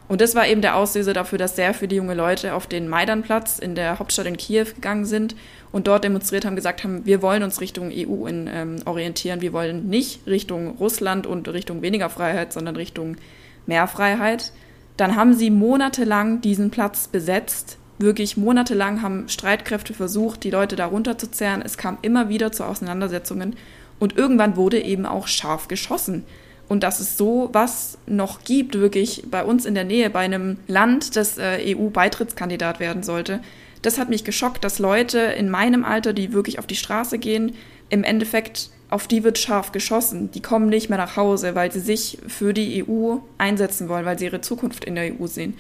Und 0.07 0.21
das 0.21 0.35
war 0.35 0.47
eben 0.47 0.62
der 0.62 0.75
Auslöser 0.75 1.13
dafür, 1.13 1.39
dass 1.39 1.55
sehr 1.55 1.74
viele 1.74 1.95
junge 1.95 2.13
Leute 2.13 2.53
auf 2.53 2.67
den 2.67 2.88
Maidanplatz 2.88 3.57
in 3.57 3.74
der 3.74 3.97
Hauptstadt 3.97 4.27
in 4.27 4.38
Kiew 4.38 4.65
gegangen 4.75 5.05
sind 5.05 5.35
und 5.71 5.88
dort 5.88 6.03
demonstriert 6.03 6.45
haben, 6.45 6.55
gesagt 6.55 6.83
haben, 6.83 7.05
wir 7.05 7.21
wollen 7.24 7.41
uns 7.41 7.59
Richtung 7.59 7.91
EU 7.91 8.27
in, 8.27 8.47
ähm, 8.51 8.75
orientieren, 8.85 9.41
wir 9.41 9.51
wollen 9.51 9.88
nicht 9.89 10.27
Richtung 10.27 10.77
Russland 10.77 11.25
und 11.25 11.47
Richtung 11.47 11.81
weniger 11.81 12.09
Freiheit, 12.09 12.53
sondern 12.53 12.75
Richtung 12.75 13.17
mehr 13.65 13.88
Freiheit. 13.88 14.51
Dann 14.95 15.15
haben 15.15 15.33
sie 15.33 15.50
monatelang 15.50 16.39
diesen 16.39 16.69
Platz 16.69 17.07
besetzt. 17.07 17.77
Wirklich 17.97 18.38
monatelang 18.38 19.01
haben 19.01 19.27
Streitkräfte 19.27 19.93
versucht, 19.93 20.43
die 20.43 20.51
Leute 20.51 20.75
da 20.75 20.85
runterzuzerren. 20.85 21.63
Es 21.63 21.77
kam 21.77 21.97
immer 22.03 22.29
wieder 22.29 22.51
zu 22.51 22.63
Auseinandersetzungen 22.63 23.55
und 24.00 24.17
irgendwann 24.17 24.55
wurde 24.55 24.79
eben 24.79 25.05
auch 25.05 25.27
scharf 25.27 25.67
geschossen 25.67 26.25
und 26.67 26.84
dass 26.84 27.00
es 27.00 27.17
so 27.17 27.50
was 27.53 27.98
noch 28.07 28.43
gibt, 28.43 28.79
wirklich 28.79 29.24
bei 29.29 29.43
uns 29.43 29.65
in 29.65 29.75
der 29.75 29.84
Nähe, 29.84 30.10
bei 30.10 30.22
einem 30.22 30.57
Land, 30.67 31.15
das 31.15 31.38
äh, 31.38 31.75
EU-Beitrittskandidat 31.75 32.79
werden 32.79 33.03
sollte, 33.03 33.41
das 33.81 34.00
hat 34.00 34.10
mich 34.10 34.24
geschockt, 34.24 34.63
dass 34.63 34.79
Leute 34.79 35.19
in 35.19 35.50
meinem 35.50 35.86
Alter, 35.86 36.13
die 36.13 36.34
wirklich 36.34 36.57
auf 36.57 36.65
die 36.65 36.75
Straße 36.75 37.19
gehen, 37.19 37.55
im 37.89 38.03
Endeffekt 38.03 38.69
auf 38.89 39.07
die 39.07 39.24
wird 39.24 39.38
scharf 39.38 39.72
geschossen. 39.72 40.31
Die 40.31 40.41
kommen 40.41 40.69
nicht 40.69 40.89
mehr 40.89 40.98
nach 40.98 41.17
Hause, 41.17 41.55
weil 41.55 41.72
sie 41.72 41.79
sich 41.79 42.17
für 42.27 42.53
die 42.53 42.84
EU 42.88 43.17
einsetzen 43.38 43.89
wollen, 43.89 44.05
weil 44.05 44.17
sie 44.17 44.25
ihre 44.25 44.41
Zukunft 44.41 44.86
in 44.86 44.95
der 44.95 45.19
EU 45.19 45.27
sehen. 45.27 45.55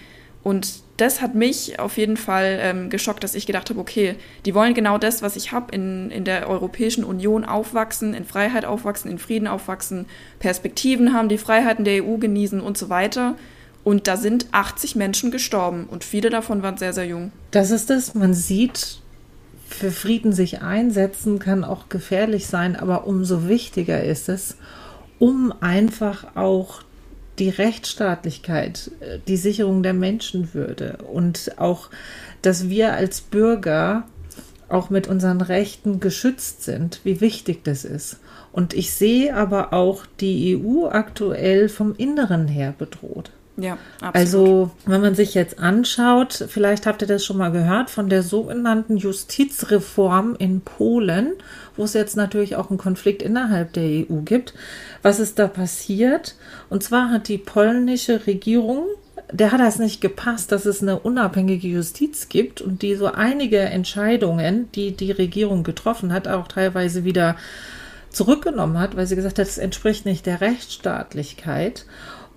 Und 0.45 0.83
das 0.97 1.23
hat 1.23 1.33
mich 1.33 1.79
auf 1.79 1.97
jeden 1.97 2.17
Fall 2.17 2.59
ähm, 2.61 2.91
geschockt, 2.91 3.23
dass 3.23 3.33
ich 3.33 3.47
gedacht 3.47 3.71
habe, 3.71 3.79
okay, 3.79 4.13
die 4.45 4.53
wollen 4.53 4.75
genau 4.75 4.99
das, 4.99 5.23
was 5.23 5.37
ich 5.37 5.51
habe, 5.51 5.73
in, 5.73 6.11
in 6.11 6.23
der 6.23 6.47
Europäischen 6.47 7.03
Union 7.03 7.43
aufwachsen, 7.43 8.13
in 8.13 8.25
Freiheit 8.25 8.63
aufwachsen, 8.63 9.09
in 9.09 9.17
Frieden 9.17 9.47
aufwachsen, 9.47 10.05
Perspektiven 10.37 11.13
haben, 11.13 11.29
die 11.29 11.39
Freiheiten 11.39 11.83
der 11.83 12.03
EU 12.03 12.17
genießen 12.17 12.61
und 12.61 12.77
so 12.77 12.89
weiter. 12.89 13.35
Und 13.83 14.05
da 14.07 14.17
sind 14.17 14.45
80 14.51 14.95
Menschen 14.95 15.31
gestorben 15.31 15.87
und 15.89 16.03
viele 16.03 16.29
davon 16.29 16.61
waren 16.61 16.77
sehr, 16.77 16.93
sehr 16.93 17.07
jung. 17.07 17.31
Das 17.49 17.71
ist 17.71 17.89
es. 17.89 18.13
Man 18.13 18.35
sieht, 18.35 18.99
für 19.67 19.89
Frieden 19.89 20.31
sich 20.31 20.61
einsetzen 20.61 21.39
kann 21.39 21.63
auch 21.63 21.89
gefährlich 21.89 22.45
sein, 22.45 22.75
aber 22.75 23.07
umso 23.07 23.47
wichtiger 23.47 24.03
ist 24.03 24.29
es, 24.29 24.57
um 25.17 25.51
einfach 25.59 26.35
auch 26.35 26.83
die 27.39 27.49
Rechtsstaatlichkeit, 27.49 28.91
äh, 28.99 29.19
die 29.27 29.37
Sicherung 29.37 29.83
der 29.83 29.93
Menschenwürde 29.93 30.97
und 31.11 31.53
auch, 31.57 31.89
dass 32.41 32.69
wir 32.69 32.93
als 32.93 33.21
Bürger 33.21 34.03
auch 34.67 34.89
mit 34.89 35.07
unseren 35.07 35.41
Rechten 35.41 35.99
geschützt 35.99 36.63
sind, 36.63 37.01
wie 37.03 37.21
wichtig 37.21 37.63
das 37.63 37.85
ist. 37.85 38.19
Und 38.51 38.73
ich 38.73 38.93
sehe 38.93 39.35
aber 39.35 39.73
auch 39.73 40.05
die 40.19 40.57
EU 40.57 40.87
aktuell 40.87 41.69
vom 41.69 41.93
Inneren 41.95 42.47
her 42.47 42.73
bedroht. 42.77 43.31
Ja, 43.57 43.77
absolut. 44.01 44.15
Also, 44.15 44.71
wenn 44.85 45.01
man 45.01 45.15
sich 45.15 45.33
jetzt 45.33 45.59
anschaut, 45.59 46.45
vielleicht 46.49 46.85
habt 46.85 47.01
ihr 47.01 47.07
das 47.07 47.23
schon 47.23 47.37
mal 47.37 47.51
gehört, 47.51 47.89
von 47.89 48.09
der 48.09 48.21
sogenannten 48.21 48.97
Justizreform 48.97 50.35
in 50.37 50.61
Polen, 50.61 51.33
wo 51.77 51.83
es 51.85 51.93
jetzt 51.93 52.17
natürlich 52.17 52.57
auch 52.57 52.69
einen 52.69 52.77
Konflikt 52.77 53.21
innerhalb 53.21 53.71
der 53.73 53.83
EU 53.83 54.21
gibt. 54.25 54.53
Was 55.01 55.19
ist 55.19 55.39
da 55.39 55.47
passiert? 55.47 56.35
Und 56.69 56.83
zwar 56.83 57.11
hat 57.11 57.27
die 57.29 57.37
polnische 57.37 58.27
Regierung 58.27 58.85
der 59.31 59.51
hat 59.51 59.59
das 59.59 59.79
nicht 59.79 60.01
gepasst, 60.01 60.51
dass 60.51 60.65
es 60.65 60.81
eine 60.81 60.99
unabhängige 60.99 61.67
Justiz 61.67 62.29
gibt 62.29 62.61
und 62.61 62.81
die 62.81 62.95
so 62.95 63.07
einige 63.07 63.59
Entscheidungen, 63.59 64.71
die 64.73 64.91
die 64.91 65.11
Regierung 65.11 65.63
getroffen 65.63 66.13
hat, 66.13 66.27
auch 66.27 66.47
teilweise 66.47 67.05
wieder 67.05 67.35
zurückgenommen 68.09 68.79
hat, 68.79 68.95
weil 68.95 69.07
sie 69.07 69.15
gesagt 69.15 69.39
hat, 69.39 69.47
es 69.47 69.57
entspricht 69.57 70.05
nicht 70.05 70.25
der 70.25 70.41
Rechtsstaatlichkeit. 70.41 71.85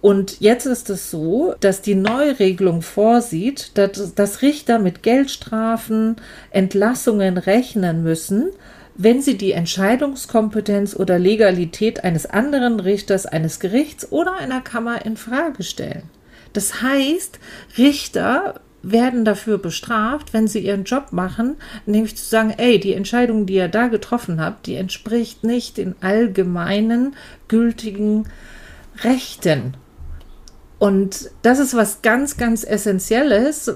Und 0.00 0.40
jetzt 0.40 0.67
ist 0.67 0.90
es 0.90 1.11
so, 1.11 1.55
dass 1.59 1.83
die 1.83 1.97
Neuregelung 1.97 2.83
vorsieht, 2.83 3.76
dass, 3.76 4.14
dass 4.14 4.43
Richter 4.43 4.78
mit 4.78 5.02
Geldstrafen, 5.02 6.17
Entlassungen 6.50 7.37
rechnen 7.37 8.05
müssen, 8.05 8.50
wenn 8.95 9.23
sie 9.23 9.37
die 9.37 9.52
Entscheidungskompetenz 9.52 10.95
oder 10.95 11.19
Legalität 11.19 12.05
eines 12.05 12.26
anderen 12.26 12.81
Richters, 12.81 13.26
eines 13.26 13.61
Gerichts 13.61 14.11
oder 14.12 14.35
einer 14.35 14.61
Kammer 14.61 15.05
in 15.05 15.17
Frage 15.17 15.62
stellen. 15.62 16.02
Das 16.52 16.83
heißt, 16.83 17.38
Richter 17.76 18.61
werden 18.83 19.25
dafür 19.25 19.59
bestraft, 19.59 20.33
wenn 20.33 20.47
sie 20.47 20.61
ihren 20.61 20.85
Job 20.85 21.12
machen, 21.12 21.57
nämlich 21.87 22.17
zu 22.17 22.25
sagen, 22.25 22.55
ey, 22.57 22.78
die 22.78 22.95
Entscheidung, 22.95 23.47
die 23.47 23.55
ihr 23.55 23.69
da 23.69 23.88
getroffen 23.88 24.40
habt, 24.40 24.67
die 24.67 24.76
entspricht 24.76 25.43
nicht 25.43 25.76
den 25.76 25.97
allgemeinen 26.00 27.17
gültigen 27.49 28.28
Rechten 29.02 29.75
und 30.79 31.31
das 31.43 31.59
ist 31.59 31.75
was 31.75 32.03
ganz, 32.03 32.37
ganz 32.37 32.63
Essentielles, 32.63 33.75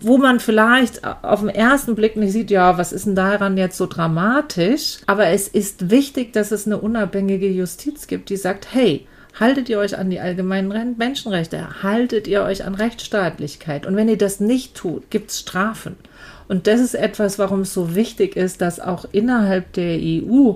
wo 0.00 0.18
man 0.18 0.40
vielleicht 0.40 1.04
auf 1.04 1.40
den 1.40 1.48
ersten 1.48 1.94
Blick 1.94 2.16
nicht 2.16 2.32
sieht, 2.32 2.50
ja, 2.50 2.76
was 2.76 2.92
ist 2.92 3.06
denn 3.06 3.14
daran 3.14 3.56
jetzt 3.56 3.76
so 3.76 3.86
dramatisch? 3.86 4.98
Aber 5.06 5.28
es 5.28 5.46
ist 5.46 5.90
wichtig, 5.90 6.32
dass 6.32 6.50
es 6.50 6.66
eine 6.66 6.78
unabhängige 6.78 7.48
Justiz 7.48 8.08
gibt, 8.08 8.30
die 8.30 8.36
sagt, 8.36 8.68
hey, 8.72 9.06
haltet 9.38 9.68
ihr 9.68 9.78
euch 9.78 9.96
an 9.96 10.10
die 10.10 10.18
allgemeinen 10.18 10.96
Menschenrechte, 10.96 11.82
haltet 11.84 12.26
ihr 12.26 12.42
euch 12.42 12.64
an 12.64 12.74
Rechtsstaatlichkeit. 12.74 13.86
Und 13.86 13.94
wenn 13.94 14.08
ihr 14.08 14.18
das 14.18 14.40
nicht 14.40 14.74
tut, 14.74 15.10
gibt 15.10 15.30
es 15.30 15.40
Strafen. 15.40 15.96
Und 16.48 16.66
das 16.66 16.80
ist 16.80 16.94
etwas, 16.94 17.38
warum 17.38 17.60
es 17.60 17.72
so 17.72 17.94
wichtig 17.94 18.36
ist, 18.36 18.60
dass 18.60 18.80
auch 18.80 19.06
innerhalb 19.12 19.72
der 19.72 19.98
EU 19.98 20.54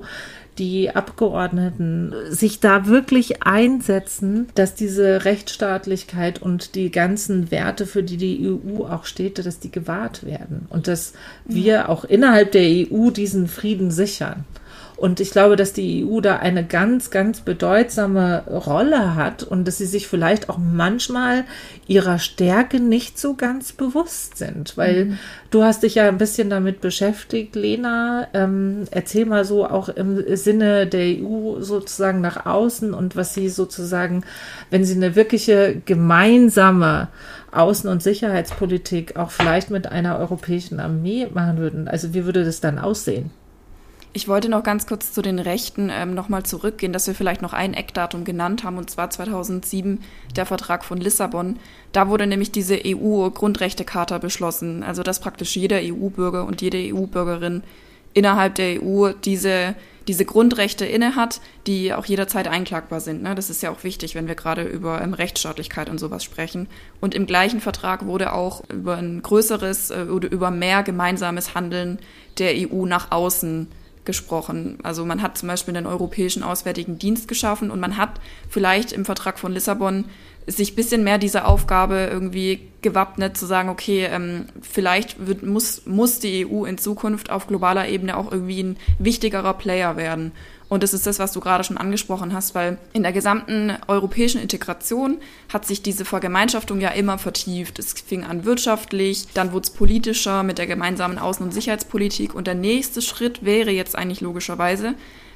die 0.59 0.95
Abgeordneten 0.95 2.12
sich 2.29 2.61
da 2.61 2.87
wirklich 2.87 3.43
einsetzen, 3.43 4.49
dass 4.55 4.75
diese 4.75 5.25
Rechtsstaatlichkeit 5.25 6.43
und 6.43 6.75
die 6.75 6.91
ganzen 6.91 7.50
Werte, 7.50 7.87
für 7.87 8.03
die 8.03 8.17
die 8.17 8.49
EU 8.49 8.85
auch 8.85 9.05
steht, 9.05 9.45
dass 9.45 9.59
die 9.59 9.71
gewahrt 9.71 10.25
werden 10.25 10.67
und 10.71 10.88
dass 10.88 11.12
wir 11.45 11.88
auch 11.88 12.05
innerhalb 12.05 12.53
der 12.53 12.62
EU 12.62 13.11
diesen 13.11 13.49
Frieden 13.49 13.91
sichern. 13.91 14.45
Und 14.99 15.21
ich 15.21 15.31
glaube, 15.31 15.55
dass 15.55 15.73
die 15.73 16.05
EU 16.05 16.21
da 16.21 16.38
eine 16.38 16.67
ganz, 16.67 17.12
ganz 17.12 17.40
bedeutsame 17.40 18.43
Rolle 18.49 19.14
hat 19.14 19.45
und 19.45 19.64
dass 19.69 19.78
sie 19.78 19.87
sich 19.87 20.09
vielleicht 20.09 20.50
auch 20.50 20.59
manchmal 20.59 21.45
ihrer 21.87 22.19
Stärke 22.19 22.81
nicht 22.81 23.17
so 23.17 23.35
ganz 23.35 23.73
bewusst 23.73 24.38
sind. 24.38 24.76
Weil 24.76 25.05
mhm. 25.05 25.19
du 25.52 25.62
hast 25.62 25.85
dich 25.85 25.95
ja 25.95 26.09
ein 26.09 26.19
bisschen 26.19 26.50
damit 26.50 26.81
beschäftigt, 26.81 27.55
Lena. 27.55 28.26
Ähm, 28.35 28.87
erzähl 28.90 29.25
mal 29.25 29.45
so 29.45 29.64
auch 29.69 29.88
im 29.88 30.25
Sinne 30.37 30.88
der 30.88 31.23
EU 31.23 31.61
sozusagen 31.61 32.21
nach 32.21 32.45
außen 32.45 32.93
und 32.93 33.14
was 33.14 33.35
sie 33.35 33.50
sozusagen, 33.50 34.25
wenn 34.71 34.85
sie 34.85 34.97
eine 34.97 35.14
wirkliche 35.14 35.81
gemeinsame 35.87 37.07
Außen- 37.52 37.88
und 37.88 38.02
Sicherheitspolitik 38.02 39.14
auch 39.17 39.31
vielleicht 39.31 39.71
mit 39.71 39.87
einer 39.87 40.19
europäischen 40.19 40.81
Armee 40.81 41.28
machen 41.33 41.59
würden. 41.59 41.87
Also 41.87 42.14
wie 42.14 42.25
würde 42.25 42.45
das 42.45 42.61
dann 42.61 42.81
aussehen? 42.81 43.31
Ich 44.12 44.27
wollte 44.27 44.49
noch 44.49 44.62
ganz 44.62 44.87
kurz 44.87 45.12
zu 45.12 45.23
den 45.23 45.38
Rechten 45.38 45.91
ähm, 45.93 46.15
nochmal 46.15 46.43
zurückgehen, 46.43 46.93
dass 46.93 47.07
wir 47.07 47.15
vielleicht 47.15 47.43
noch 47.43 47.53
ein 47.53 47.75
Eckdatum 47.75 48.25
genannt 48.25 48.65
haben, 48.65 48.79
und 48.79 48.91
zwar 48.91 49.11
2007 49.11 50.00
der 50.35 50.47
Vertrag 50.47 50.85
von 50.85 50.99
Lissabon. 50.99 51.59
Da 51.93 52.09
wurde 52.09 52.27
nämlich 52.27 52.50
diese 52.50 52.81
EU-Grundrechtecharta 52.85 54.19
beschlossen, 54.19 54.83
also 54.83 55.03
dass 55.03 55.21
praktisch 55.21 55.57
jeder 55.57 55.81
EU-Bürger 55.83 56.47
und 56.47 56.62
jede 56.62 56.79
EU-Bürgerin 56.79 57.62
innerhalb 58.15 58.55
der 58.55 58.83
EU 58.83 59.12
diese 59.12 59.75
diese 60.09 60.25
Grundrechte 60.25 60.87
innehat, 60.87 61.41
die 61.67 61.93
auch 61.93 62.07
jederzeit 62.07 62.49
einklagbar 62.49 63.00
sind. 63.00 63.23
Ne? 63.23 63.35
Das 63.35 63.50
ist 63.50 63.62
ja 63.62 63.71
auch 63.71 63.85
wichtig, 63.85 64.15
wenn 64.15 64.27
wir 64.27 64.35
gerade 64.35 64.62
über 64.62 65.03
ähm, 65.03 65.12
Rechtsstaatlichkeit 65.12 65.91
und 65.91 65.99
sowas 65.99 66.25
sprechen. 66.25 66.67
Und 67.00 67.15
im 67.15 67.27
gleichen 67.27 67.61
Vertrag 67.61 68.07
wurde 68.07 68.33
auch 68.33 68.62
über 68.71 68.97
ein 68.97 69.21
größeres 69.21 69.91
äh, 69.91 70.07
oder 70.11 70.33
über 70.33 70.50
mehr 70.50 70.83
gemeinsames 70.83 71.55
Handeln 71.55 71.99
der 72.38 72.55
EU 72.57 72.87
nach 72.87 73.11
außen 73.11 73.69
gesprochen. 74.09 74.79
Also 74.83 75.05
man 75.05 75.21
hat 75.21 75.37
zum 75.37 75.49
Beispiel 75.49 75.75
den 75.75 75.87
Europäischen 75.87 76.43
Auswärtigen 76.43 76.99
Dienst 76.99 77.29
geschaffen 77.29 77.71
und 77.71 77.79
man 77.79 77.99
hat 77.99 78.21
vielleicht 78.49 78.91
im 78.91 79.05
Vertrag 79.05 79.38
von 79.38 79.53
Lissabon 79.53 80.07
sich 80.47 80.75
bisschen 80.75 81.05
mehr 81.05 81.19
dieser 81.19 81.47
Aufgabe 81.47 82.09
irgendwie 82.11 82.71
gewappnet, 82.81 83.37
zu 83.37 83.45
sagen, 83.45 83.69
okay, 83.69 84.09
ähm, 84.11 84.47
vielleicht 84.62 85.27
wird, 85.27 85.43
muss, 85.43 85.85
muss 85.85 86.21
die 86.21 86.47
EU 86.47 86.65
in 86.65 86.79
Zukunft 86.79 87.29
auf 87.29 87.49
globaler 87.49 87.87
Ebene 87.88 88.17
auch 88.17 88.33
irgendwie 88.33 88.62
ein 88.62 88.77
wichtigerer 88.99 89.53
Player 89.53 89.99
werden. 89.99 90.33
Und 90.69 90.83
das 90.83 90.93
ist 90.93 91.07
das, 91.07 91.19
was 91.19 91.33
du 91.33 91.41
gerade 91.41 91.65
schon 91.65 91.79
angesprochen 91.79 92.35
hast, 92.35 92.55
weil 92.55 92.79
in 92.93 93.03
der 93.03 93.13
gesamten 93.13 93.73
europäischen 93.87 94.41
Integration 94.41 95.19
hat 95.53 95.67
sich 95.67 95.83
diese 95.83 96.05
Vergemeinschaftung 96.05 96.81
ja 96.81 96.91
immer 96.91 97.17
vertieft. 97.17 97.79
Es 97.79 97.93
fing 97.93 98.25
an 98.25 98.45
wirtschaftlich, 98.45 99.27
dann 99.33 99.53
wurde 99.53 99.65
es 99.65 99.71
politischer 99.71 100.43
mit 100.43 100.59
der 100.59 100.67
gemeinsamen 100.67 101.19
Außen- 101.19 101.43
und 101.43 101.55
Sicherheitspolitik 101.55 102.35
und 102.35 102.47
der 102.47 102.55
nächste 102.55 103.01
Schritt 103.01 103.45
wäre 103.45 103.71
jetzt 103.71 103.97
eigentlich 103.97 104.21
logischerweise, 104.21 104.95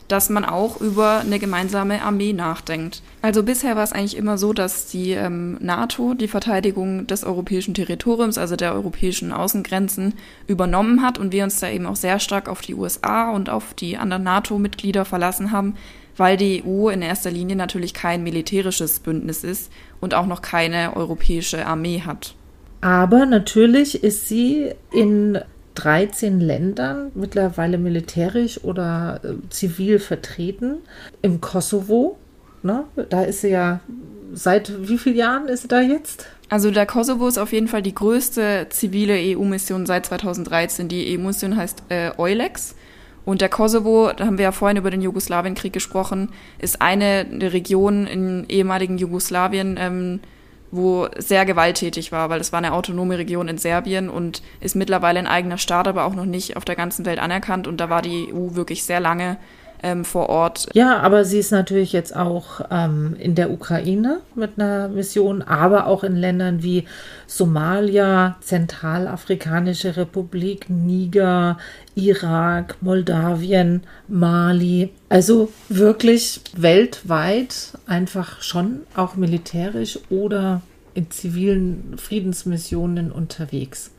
dass 0.09 0.31
man 0.31 0.45
auch 0.45 0.81
über 0.81 1.21
eine 1.21 1.39
gemeinsame 1.39 2.03
Armee 2.03 2.33
nachdenkt. 2.33 3.03
Also 3.23 3.43
bisher 3.43 3.77
war 3.77 3.85
es 3.85 3.93
eigentlich 3.93 4.17
immer 4.17 4.39
so, 4.39 4.53
dass 4.53 4.89
die 4.89 5.13
ähm, 5.13 5.57
NATO 5.61 6.15
die 6.15 6.29
Verteidigung 6.29 7.07
des 7.07 7.25
europäischen 7.25 7.75
Territoriums, 7.75 8.39
also 8.39 8.57
der 8.57 8.75
europäischen 8.75 9.33
Außengrenzen, 9.33 10.15
übernommen 10.47 11.03
hat 11.03 11.19
und 11.19 11.33
wir 11.33 11.45
uns 11.45 11.61
da 11.61 11.69
eben 11.69 11.87
auch 11.87 11.97
sehr 11.97 12.19
stark 12.19 12.49
auf 12.49 12.61
die 12.61 12.75
USA 12.75 13.31
und 13.31 13.51
auf 13.51 13.75
die 13.75 13.97
anderen 13.97 14.25
NATO-Mitglieder 14.25 15.05
verlassen 15.05 15.53
haben, 15.53 15.77
weil 16.17 16.37
die 16.37 16.63
EU 16.67 16.89
in 16.89 17.03
erster 17.03 17.31
Linie 17.31 17.57
natürlich 17.57 17.95
kein 17.95 18.23
militärisches 18.23 19.01
Bündnis 19.01 19.45
ist 19.45 19.73
und 20.01 20.15
auch 20.15 20.27
noch 20.27 20.43
keine 20.43 20.97
europäische 20.97 21.67
Armee 21.67 22.03
hat. 22.05 22.35
Aber 22.83 23.27
natürlich 23.27 24.03
ist 24.03 24.29
sie 24.29 24.73
in 24.91 25.39
13 25.75 26.41
Ländern 26.41 27.11
mittlerweile 27.15 27.79
militärisch 27.79 28.63
oder 28.65 29.21
äh, 29.25 29.35
zivil 29.51 29.99
vertreten. 29.99 30.79
Im 31.23 31.41
Kosovo, 31.41 32.19
ne, 32.63 32.85
da 33.11 33.23
ist 33.23 33.41
sie 33.43 33.51
ja, 33.51 33.81
seit 34.33 34.89
wie 34.89 34.99
vielen 34.99 35.17
Jahren 35.17 35.49
ist 35.49 35.63
sie 35.63 35.69
da 35.69 35.81
jetzt? 35.81 36.27
Also 36.49 36.71
der 36.71 36.85
Kosovo 36.85 37.27
ist 37.29 37.39
auf 37.39 37.53
jeden 37.53 37.69
Fall 37.69 37.83
die 37.83 37.95
größte 37.95 38.67
zivile 38.69 39.15
EU-Mission 39.15 39.87
seit 39.87 40.07
2013. 40.07 40.89
Die 40.89 41.17
EU-Mission 41.17 41.57
heißt 41.57 41.85
äh, 41.89 42.11
EULEX. 42.19 42.75
Und 43.25 43.41
der 43.41 43.49
Kosovo, 43.49 44.11
da 44.15 44.27
haben 44.27 44.37
wir 44.37 44.45
ja 44.45 44.53
vorhin 44.53 44.77
über 44.77 44.91
den 44.91 45.01
Jugoslawienkrieg 45.01 45.73
gesprochen, 45.73 46.31
ist 46.59 46.83
eine 46.83 47.25
Region 47.41 48.07
im 48.07 48.45
ehemaligen 48.49 48.99
Jugoslawien, 48.99 49.77
ähm, 49.79 50.21
wo 50.73 51.07
sehr 51.19 51.45
gewalttätig 51.45 52.11
war, 52.13 52.31
weil 52.31 52.41
es 52.41 52.51
war 52.51 52.59
eine 52.59 52.73
autonome 52.73 53.19
Region 53.19 53.47
in 53.47 53.59
Serbien 53.59 54.09
und 54.09 54.43
ist 54.59 54.75
mittlerweile 54.75 55.19
ein 55.19 55.27
eigener 55.27 55.59
Staat, 55.59 55.87
aber 55.87 56.05
auch 56.05 56.15
noch 56.15 56.25
nicht 56.25 56.57
auf 56.57 56.65
der 56.65 56.77
ganzen 56.77 57.05
Welt 57.05 57.19
anerkannt. 57.19 57.69
Und 57.69 57.77
da 57.77 57.91
war 57.91 58.01
die 58.01 58.33
EU 58.33 58.55
wirklich 58.55 58.83
sehr 58.83 58.99
lange 58.99 59.37
ähm, 59.83 60.05
vor 60.05 60.29
Ort. 60.29 60.69
Ja, 60.75 60.99
aber 61.01 61.25
sie 61.25 61.39
ist 61.39 61.51
natürlich 61.51 61.93
jetzt 61.93 62.15
auch 62.15 62.61
ähm, 62.71 63.17
in 63.19 63.35
der 63.35 63.51
Ukraine 63.51 64.21
mit 64.35 64.53
einer 64.57 64.89
Mission, 64.89 65.43
aber 65.43 65.87
auch 65.87 66.05
in 66.05 66.17
Ländern 66.17 66.63
wie 66.63 66.85
Somalia, 67.27 68.37
Zentralafrikanische 68.41 69.97
Republik, 69.97 70.69
Niger, 70.69 71.59
Irak, 71.95 72.77
Moldawien, 72.81 73.83
Mali. 74.09 74.91
Also 75.09 75.51
wirklich 75.69 76.41
weltweit 76.57 77.79
einfach 77.87 78.43
schon 78.43 78.81
auch 78.97 79.17
militärisch 79.17 79.99
oder 80.11 80.63
in 80.95 81.11
zivilen 81.11 81.95
Friedensmissionen 81.97 83.11
unterwegs. 83.11 83.92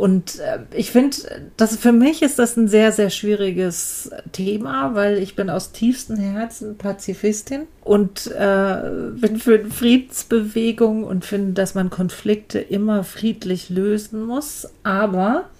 Und 0.00 0.38
äh, 0.38 0.60
ich 0.74 0.92
finde, 0.92 1.18
das 1.58 1.76
für 1.76 1.92
mich 1.92 2.22
ist 2.22 2.38
das 2.38 2.56
ein 2.56 2.68
sehr, 2.68 2.90
sehr 2.90 3.10
schwieriges 3.10 4.10
Thema, 4.32 4.94
weil 4.94 5.18
ich 5.18 5.36
bin 5.36 5.50
aus 5.50 5.72
tiefstem 5.72 6.16
Herzen 6.16 6.78
Pazifistin 6.78 7.66
und 7.84 8.28
äh, 8.28 8.76
bin 9.12 9.36
für 9.36 9.62
Friedensbewegung 9.66 11.04
und 11.04 11.26
finde, 11.26 11.52
dass 11.52 11.74
man 11.74 11.90
Konflikte 11.90 12.60
immer 12.60 13.04
friedlich 13.04 13.68
lösen 13.68 14.24
muss. 14.24 14.70
Aber 14.84 15.50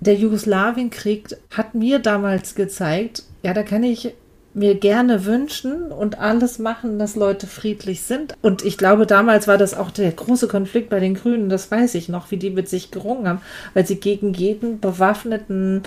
der 0.00 0.16
Jugoslawienkrieg 0.16 1.34
hat 1.50 1.74
mir 1.74 2.00
damals 2.00 2.54
gezeigt, 2.54 3.22
ja, 3.42 3.54
da 3.54 3.62
kann 3.62 3.82
ich 3.82 4.12
mir 4.58 4.74
gerne 4.74 5.24
wünschen 5.24 5.90
und 5.92 6.18
alles 6.18 6.58
machen, 6.58 6.98
dass 6.98 7.16
Leute 7.16 7.46
friedlich 7.46 8.02
sind. 8.02 8.34
Und 8.42 8.64
ich 8.64 8.76
glaube, 8.76 9.06
damals 9.06 9.48
war 9.48 9.58
das 9.58 9.74
auch 9.74 9.90
der 9.90 10.10
große 10.12 10.48
Konflikt 10.48 10.90
bei 10.90 11.00
den 11.00 11.14
Grünen, 11.14 11.48
das 11.48 11.70
weiß 11.70 11.94
ich 11.94 12.08
noch, 12.08 12.30
wie 12.30 12.36
die 12.36 12.50
mit 12.50 12.68
sich 12.68 12.90
gerungen 12.90 13.28
haben, 13.28 13.40
weil 13.74 13.86
sie 13.86 13.96
gegen 13.96 14.34
jeden 14.34 14.80
bewaffneten 14.80 15.82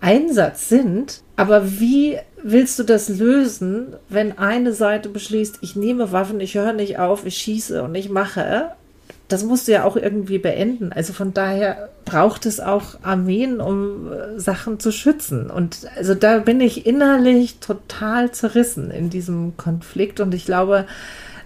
Einsatz 0.00 0.68
sind. 0.68 1.22
Aber 1.36 1.80
wie 1.80 2.18
willst 2.42 2.78
du 2.78 2.84
das 2.84 3.08
lösen, 3.08 3.96
wenn 4.08 4.38
eine 4.38 4.72
Seite 4.72 5.08
beschließt, 5.08 5.58
ich 5.60 5.76
nehme 5.76 6.12
Waffen, 6.12 6.40
ich 6.40 6.54
höre 6.54 6.72
nicht 6.72 6.98
auf, 6.98 7.26
ich 7.26 7.36
schieße 7.36 7.82
und 7.82 7.94
ich 7.94 8.08
mache 8.08 8.72
das 9.28 9.44
musst 9.44 9.68
du 9.68 9.72
ja 9.72 9.84
auch 9.84 9.96
irgendwie 9.96 10.38
beenden. 10.38 10.90
Also 10.92 11.12
von 11.12 11.34
daher 11.34 11.90
braucht 12.06 12.46
es 12.46 12.60
auch 12.60 13.02
Armeen, 13.02 13.60
um 13.60 14.10
äh, 14.10 14.40
Sachen 14.40 14.80
zu 14.80 14.90
schützen. 14.90 15.50
Und 15.50 15.86
also 15.96 16.14
da 16.14 16.38
bin 16.38 16.60
ich 16.62 16.86
innerlich 16.86 17.58
total 17.58 18.32
zerrissen 18.32 18.90
in 18.90 19.10
diesem 19.10 19.56
Konflikt. 19.58 20.20
Und 20.20 20.34
ich 20.34 20.46
glaube, 20.46 20.86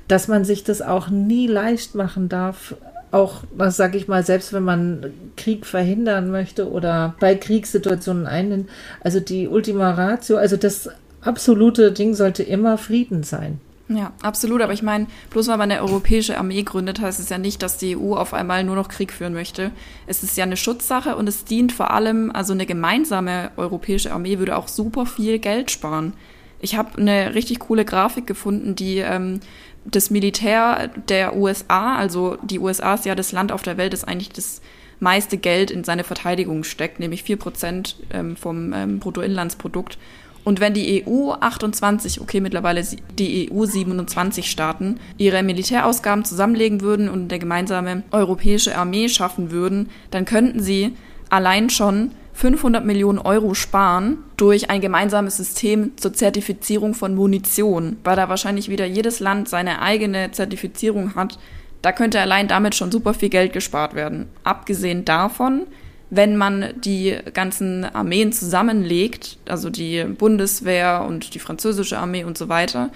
dass 0.06 0.28
man 0.28 0.44
sich 0.44 0.62
das 0.62 0.80
auch 0.80 1.08
nie 1.08 1.48
leicht 1.48 1.96
machen 1.96 2.28
darf. 2.28 2.76
Auch, 3.10 3.42
was 3.54 3.76
sage 3.76 3.98
ich 3.98 4.08
mal, 4.08 4.24
selbst 4.24 4.52
wenn 4.52 4.62
man 4.62 5.12
Krieg 5.36 5.66
verhindern 5.66 6.30
möchte 6.30 6.70
oder 6.70 7.14
bei 7.20 7.34
Kriegssituationen 7.34 8.26
einen, 8.26 8.68
also 9.02 9.20
die 9.20 9.48
Ultima 9.48 9.90
Ratio, 9.90 10.36
also 10.36 10.56
das 10.56 10.88
absolute 11.20 11.92
Ding 11.92 12.14
sollte 12.14 12.42
immer 12.42 12.78
Frieden 12.78 13.22
sein. 13.22 13.60
Ja, 13.94 14.12
absolut. 14.22 14.62
Aber 14.62 14.72
ich 14.72 14.82
meine, 14.82 15.06
bloß 15.30 15.48
weil 15.48 15.58
man 15.58 15.70
eine 15.70 15.82
europäische 15.82 16.38
Armee 16.38 16.62
gründet, 16.62 17.00
heißt 17.00 17.20
es 17.20 17.28
ja 17.28 17.38
nicht, 17.38 17.62
dass 17.62 17.78
die 17.78 17.96
EU 17.96 18.14
auf 18.14 18.34
einmal 18.34 18.64
nur 18.64 18.76
noch 18.76 18.88
Krieg 18.88 19.12
führen 19.12 19.34
möchte. 19.34 19.70
Es 20.06 20.22
ist 20.22 20.36
ja 20.36 20.44
eine 20.44 20.56
Schutzsache 20.56 21.16
und 21.16 21.28
es 21.28 21.44
dient 21.44 21.72
vor 21.72 21.90
allem, 21.90 22.30
also 22.32 22.52
eine 22.52 22.66
gemeinsame 22.66 23.50
europäische 23.56 24.12
Armee 24.12 24.38
würde 24.38 24.56
auch 24.56 24.68
super 24.68 25.06
viel 25.06 25.38
Geld 25.38 25.70
sparen. 25.70 26.12
Ich 26.60 26.76
habe 26.76 26.98
eine 26.98 27.34
richtig 27.34 27.58
coole 27.58 27.84
Grafik 27.84 28.26
gefunden, 28.26 28.76
die 28.76 28.98
ähm, 28.98 29.40
das 29.84 30.10
Militär 30.10 30.88
der 31.08 31.36
USA, 31.36 31.96
also 31.96 32.36
die 32.42 32.60
USA 32.60 32.94
ist 32.94 33.04
ja 33.04 33.14
das 33.14 33.32
Land 33.32 33.50
auf 33.50 33.62
der 33.62 33.76
Welt, 33.76 33.92
das 33.92 34.04
eigentlich 34.04 34.30
das 34.30 34.62
meiste 35.00 35.36
Geld 35.36 35.72
in 35.72 35.82
seine 35.82 36.04
Verteidigung 36.04 36.62
steckt, 36.62 37.00
nämlich 37.00 37.24
vier 37.24 37.36
Prozent 37.36 37.96
ähm, 38.12 38.36
vom 38.36 38.72
ähm, 38.72 39.00
Bruttoinlandsprodukt. 39.00 39.98
Und 40.44 40.60
wenn 40.60 40.74
die 40.74 41.04
EU 41.06 41.32
28, 41.32 42.20
okay, 42.20 42.40
mittlerweile 42.40 42.84
die 43.18 43.50
EU 43.50 43.64
27 43.64 44.50
Staaten, 44.50 44.98
ihre 45.16 45.42
Militärausgaben 45.42 46.24
zusammenlegen 46.24 46.80
würden 46.80 47.08
und 47.08 47.30
eine 47.30 47.38
gemeinsame 47.38 48.02
europäische 48.10 48.76
Armee 48.76 49.08
schaffen 49.08 49.50
würden, 49.50 49.88
dann 50.10 50.24
könnten 50.24 50.60
sie 50.60 50.96
allein 51.30 51.70
schon 51.70 52.10
500 52.34 52.84
Millionen 52.84 53.18
Euro 53.18 53.54
sparen 53.54 54.18
durch 54.36 54.70
ein 54.70 54.80
gemeinsames 54.80 55.36
System 55.36 55.92
zur 55.96 56.14
Zertifizierung 56.14 56.94
von 56.94 57.14
Munition, 57.14 57.98
weil 58.04 58.16
da 58.16 58.28
wahrscheinlich 58.28 58.68
wieder 58.68 58.86
jedes 58.86 59.20
Land 59.20 59.48
seine 59.48 59.82
eigene 59.82 60.32
Zertifizierung 60.32 61.14
hat. 61.14 61.38
Da 61.82 61.92
könnte 61.92 62.20
allein 62.20 62.48
damit 62.48 62.74
schon 62.74 62.90
super 62.90 63.12
viel 63.12 63.28
Geld 63.28 63.52
gespart 63.52 63.94
werden. 63.94 64.28
Abgesehen 64.44 65.04
davon 65.04 65.66
wenn 66.14 66.36
man 66.36 66.74
die 66.76 67.16
ganzen 67.32 67.86
Armeen 67.86 68.34
zusammenlegt, 68.34 69.38
also 69.48 69.70
die 69.70 70.04
Bundeswehr 70.04 71.06
und 71.08 71.32
die 71.32 71.38
französische 71.38 71.98
Armee 71.98 72.24
und 72.24 72.36
so 72.36 72.50
weiter, 72.50 72.90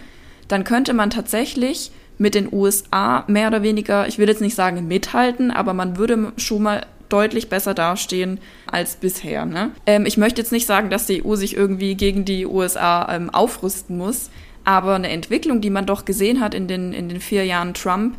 dann 0.48 0.64
könnte 0.64 0.92
man 0.92 1.09
tatsächlich 1.09 1.92
mit 2.18 2.35
den 2.35 2.52
USA 2.52 3.24
mehr 3.26 3.48
oder 3.48 3.62
weniger, 3.62 4.07
ich 4.07 4.18
will 4.18 4.29
jetzt 4.29 4.42
nicht 4.42 4.55
sagen 4.55 4.87
mithalten, 4.87 5.50
aber 5.50 5.72
man 5.72 5.96
würde 5.96 6.35
schon 6.37 6.62
mal 6.62 6.85
deutlich 7.09 7.48
besser 7.48 7.72
dastehen 7.72 8.38
als 8.70 8.96
bisher. 8.96 9.46
Ne? 9.46 9.70
Ähm, 9.87 10.05
ich 10.05 10.18
möchte 10.18 10.42
jetzt 10.42 10.52
nicht 10.52 10.66
sagen, 10.66 10.90
dass 10.90 11.07
die 11.07 11.24
EU 11.24 11.37
sich 11.37 11.57
irgendwie 11.57 11.94
gegen 11.94 12.26
die 12.26 12.44
USA 12.44 13.09
ähm, 13.11 13.31
aufrüsten 13.31 13.96
muss, 13.96 14.29
aber 14.64 14.94
eine 14.94 15.09
Entwicklung, 15.09 15.62
die 15.62 15.70
man 15.70 15.87
doch 15.87 16.05
gesehen 16.05 16.42
hat 16.42 16.52
in 16.52 16.68
den, 16.68 16.92
in 16.92 17.09
den 17.09 17.20
vier 17.20 17.46
Jahren 17.46 17.72
Trump, 17.72 18.18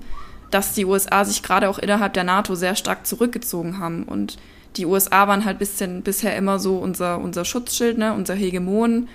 dass 0.49 0.73
die 0.73 0.86
USA 0.86 1.23
sich 1.23 1.43
gerade 1.43 1.69
auch 1.69 1.77
innerhalb 1.77 2.13
der 2.13 2.23
NATO 2.23 2.55
sehr 2.55 2.75
stark 2.75 3.05
zurückgezogen 3.05 3.77
haben. 3.77 4.01
Und 4.01 4.38
die 4.77 4.85
USA 4.85 5.27
waren 5.27 5.45
halt 5.45 5.59
bisschen, 5.59 6.01
bisher 6.01 6.35
immer 6.35 6.59
so 6.59 6.77
unser, 6.77 7.19
unser 7.19 7.45
Schutzschild, 7.45 7.97
ne, 7.97 8.13
unser 8.13 8.35
Hegemon, 8.35 9.09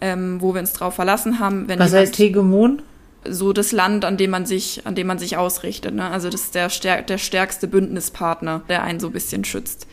ähm, 0.00 0.40
wo 0.40 0.54
wir 0.54 0.60
uns 0.60 0.72
drauf 0.72 0.94
verlassen 0.94 1.38
haben. 1.38 1.68
Was 1.68 1.92
heißt 1.92 2.18
Hegemon? 2.18 2.82
So 3.26 3.52
das 3.52 3.72
Land, 3.72 4.04
an 4.04 4.16
dem 4.16 4.30
man 4.30 4.44
sich, 4.44 4.82
an 4.84 4.94
dem 4.94 5.06
man 5.06 5.18
sich 5.18 5.36
ausrichtet. 5.36 5.94
Ne? 5.94 6.10
Also 6.10 6.28
das 6.28 6.42
ist 6.42 6.54
der, 6.54 6.68
stärk 6.68 7.06
der 7.06 7.16
stärkste 7.18 7.68
Bündnispartner, 7.68 8.62
der 8.68 8.82
einen 8.82 9.00
so 9.00 9.06
ein 9.06 9.12
bisschen 9.12 9.44
schützt. 9.44 9.86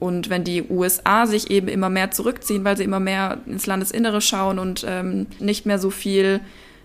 Und 0.00 0.28
wenn 0.28 0.44
die 0.44 0.64
USA 0.68 1.26
sich 1.26 1.50
eben 1.50 1.68
immer 1.68 1.88
mehr 1.88 2.10
zurückziehen, 2.10 2.64
weil 2.64 2.76
sie 2.76 2.84
immer 2.84 3.00
mehr 3.00 3.38
ins 3.46 3.66
Landesinnere 3.66 4.20
schauen 4.20 4.58
und 4.58 4.84
ähm, 4.86 5.28
nicht 5.38 5.64
mehr 5.64 5.78
so 5.78 5.88
viel 5.88 6.40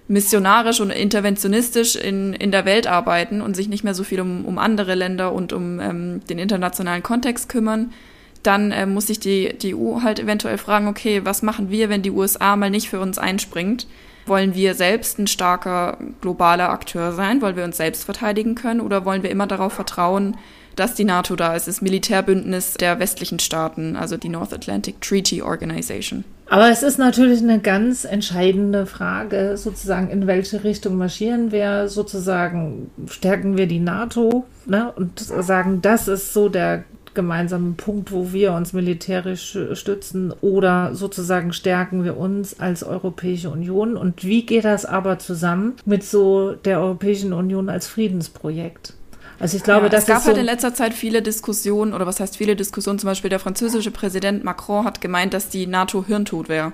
missionarisch 0.09 0.81
und 0.81 0.89
interventionistisch 0.89 1.95
in, 1.95 2.33
in 2.33 2.51
der 2.51 2.65
Welt 2.65 2.87
arbeiten 2.87 3.41
und 3.41 3.55
sich 3.55 3.69
nicht 3.69 3.83
mehr 3.83 3.93
so 3.93 4.03
viel 4.03 4.19
um, 4.19 4.43
um 4.43 4.57
andere 4.57 4.95
Länder 4.95 5.31
und 5.31 5.53
um 5.53 5.79
ähm, 5.79 6.21
den 6.27 6.39
internationalen 6.39 7.03
Kontext 7.03 7.47
kümmern, 7.47 7.93
dann 8.41 8.71
äh, 8.71 8.87
muss 8.87 9.07
sich 9.07 9.19
die, 9.19 9.55
die 9.55 9.75
EU 9.75 10.01
halt 10.01 10.19
eventuell 10.19 10.57
fragen, 10.57 10.87
okay, 10.87 11.21
was 11.25 11.43
machen 11.43 11.69
wir, 11.69 11.89
wenn 11.89 12.01
die 12.01 12.09
USA 12.09 12.55
mal 12.55 12.71
nicht 12.71 12.89
für 12.89 12.99
uns 12.99 13.19
einspringt? 13.19 13.85
Wollen 14.25 14.55
wir 14.55 14.73
selbst 14.73 15.19
ein 15.19 15.27
starker 15.27 15.99
globaler 16.21 16.69
Akteur 16.69 17.13
sein? 17.13 17.41
Wollen 17.41 17.55
wir 17.55 17.63
uns 17.63 17.77
selbst 17.77 18.03
verteidigen 18.03 18.55
können? 18.55 18.81
Oder 18.81 19.05
wollen 19.05 19.21
wir 19.21 19.29
immer 19.29 19.47
darauf 19.47 19.73
vertrauen, 19.73 20.37
dass 20.75 20.95
die 20.95 21.03
NATO 21.03 21.35
da 21.35 21.55
ist, 21.55 21.67
das 21.67 21.81
Militärbündnis 21.81 22.73
der 22.73 22.99
westlichen 22.99 23.37
Staaten, 23.37 23.95
also 23.95 24.17
die 24.17 24.29
North 24.29 24.53
Atlantic 24.53 25.01
Treaty 25.01 25.43
Organization. 25.43 26.23
Aber 26.49 26.69
es 26.69 26.81
ist 26.81 26.97
natürlich 26.97 27.41
eine 27.41 27.59
ganz 27.59 28.05
entscheidende 28.05 28.87
Frage, 28.87 29.55
sozusagen, 29.55 30.09
in 30.09 30.25
welche 30.25 30.63
Richtung 30.63 30.97
marschieren 30.97 31.51
wir, 31.51 31.87
sozusagen, 31.87 32.89
stärken 33.07 33.55
wir 33.55 33.67
die 33.67 33.79
NATO 33.79 34.45
ne, 34.65 34.91
und 34.95 35.19
sagen, 35.19 35.81
das 35.83 36.07
ist 36.07 36.33
so 36.33 36.49
der 36.49 36.83
gemeinsame 37.13 37.73
Punkt, 37.73 38.11
wo 38.11 38.33
wir 38.33 38.53
uns 38.53 38.73
militärisch 38.73 39.57
stützen. 39.73 40.33
Oder 40.41 40.95
sozusagen 40.95 41.53
stärken 41.53 42.03
wir 42.03 42.17
uns 42.17 42.59
als 42.59 42.83
Europäische 42.83 43.49
Union. 43.49 43.97
Und 43.97 44.23
wie 44.23 44.45
geht 44.45 44.65
das 44.65 44.85
aber 44.85 45.19
zusammen 45.19 45.75
mit 45.85 46.03
so 46.03 46.53
der 46.53 46.79
Europäischen 46.79 47.33
Union 47.33 47.69
als 47.69 47.87
Friedensprojekt? 47.87 48.93
Also 49.39 49.55
ich 49.55 49.63
glaube, 49.63 49.85
ja, 49.85 49.89
das 49.89 50.01
es 50.01 50.07
gab 50.07 50.25
halt 50.25 50.37
in 50.37 50.45
letzter 50.45 50.73
Zeit 50.73 50.93
viele 50.93 51.21
Diskussionen, 51.21 51.93
oder 51.93 52.05
was 52.05 52.19
heißt 52.19 52.35
viele 52.35 52.55
Diskussionen, 52.55 52.99
zum 52.99 53.07
Beispiel 53.07 53.29
der 53.29 53.39
französische 53.39 53.91
Präsident 53.91 54.43
Macron 54.43 54.85
hat 54.85 54.99
gemeint, 54.99 55.33
dass 55.33 55.49
die 55.49 55.65
NATO 55.65 56.03
hirntot 56.05 56.49
wäre. 56.49 56.73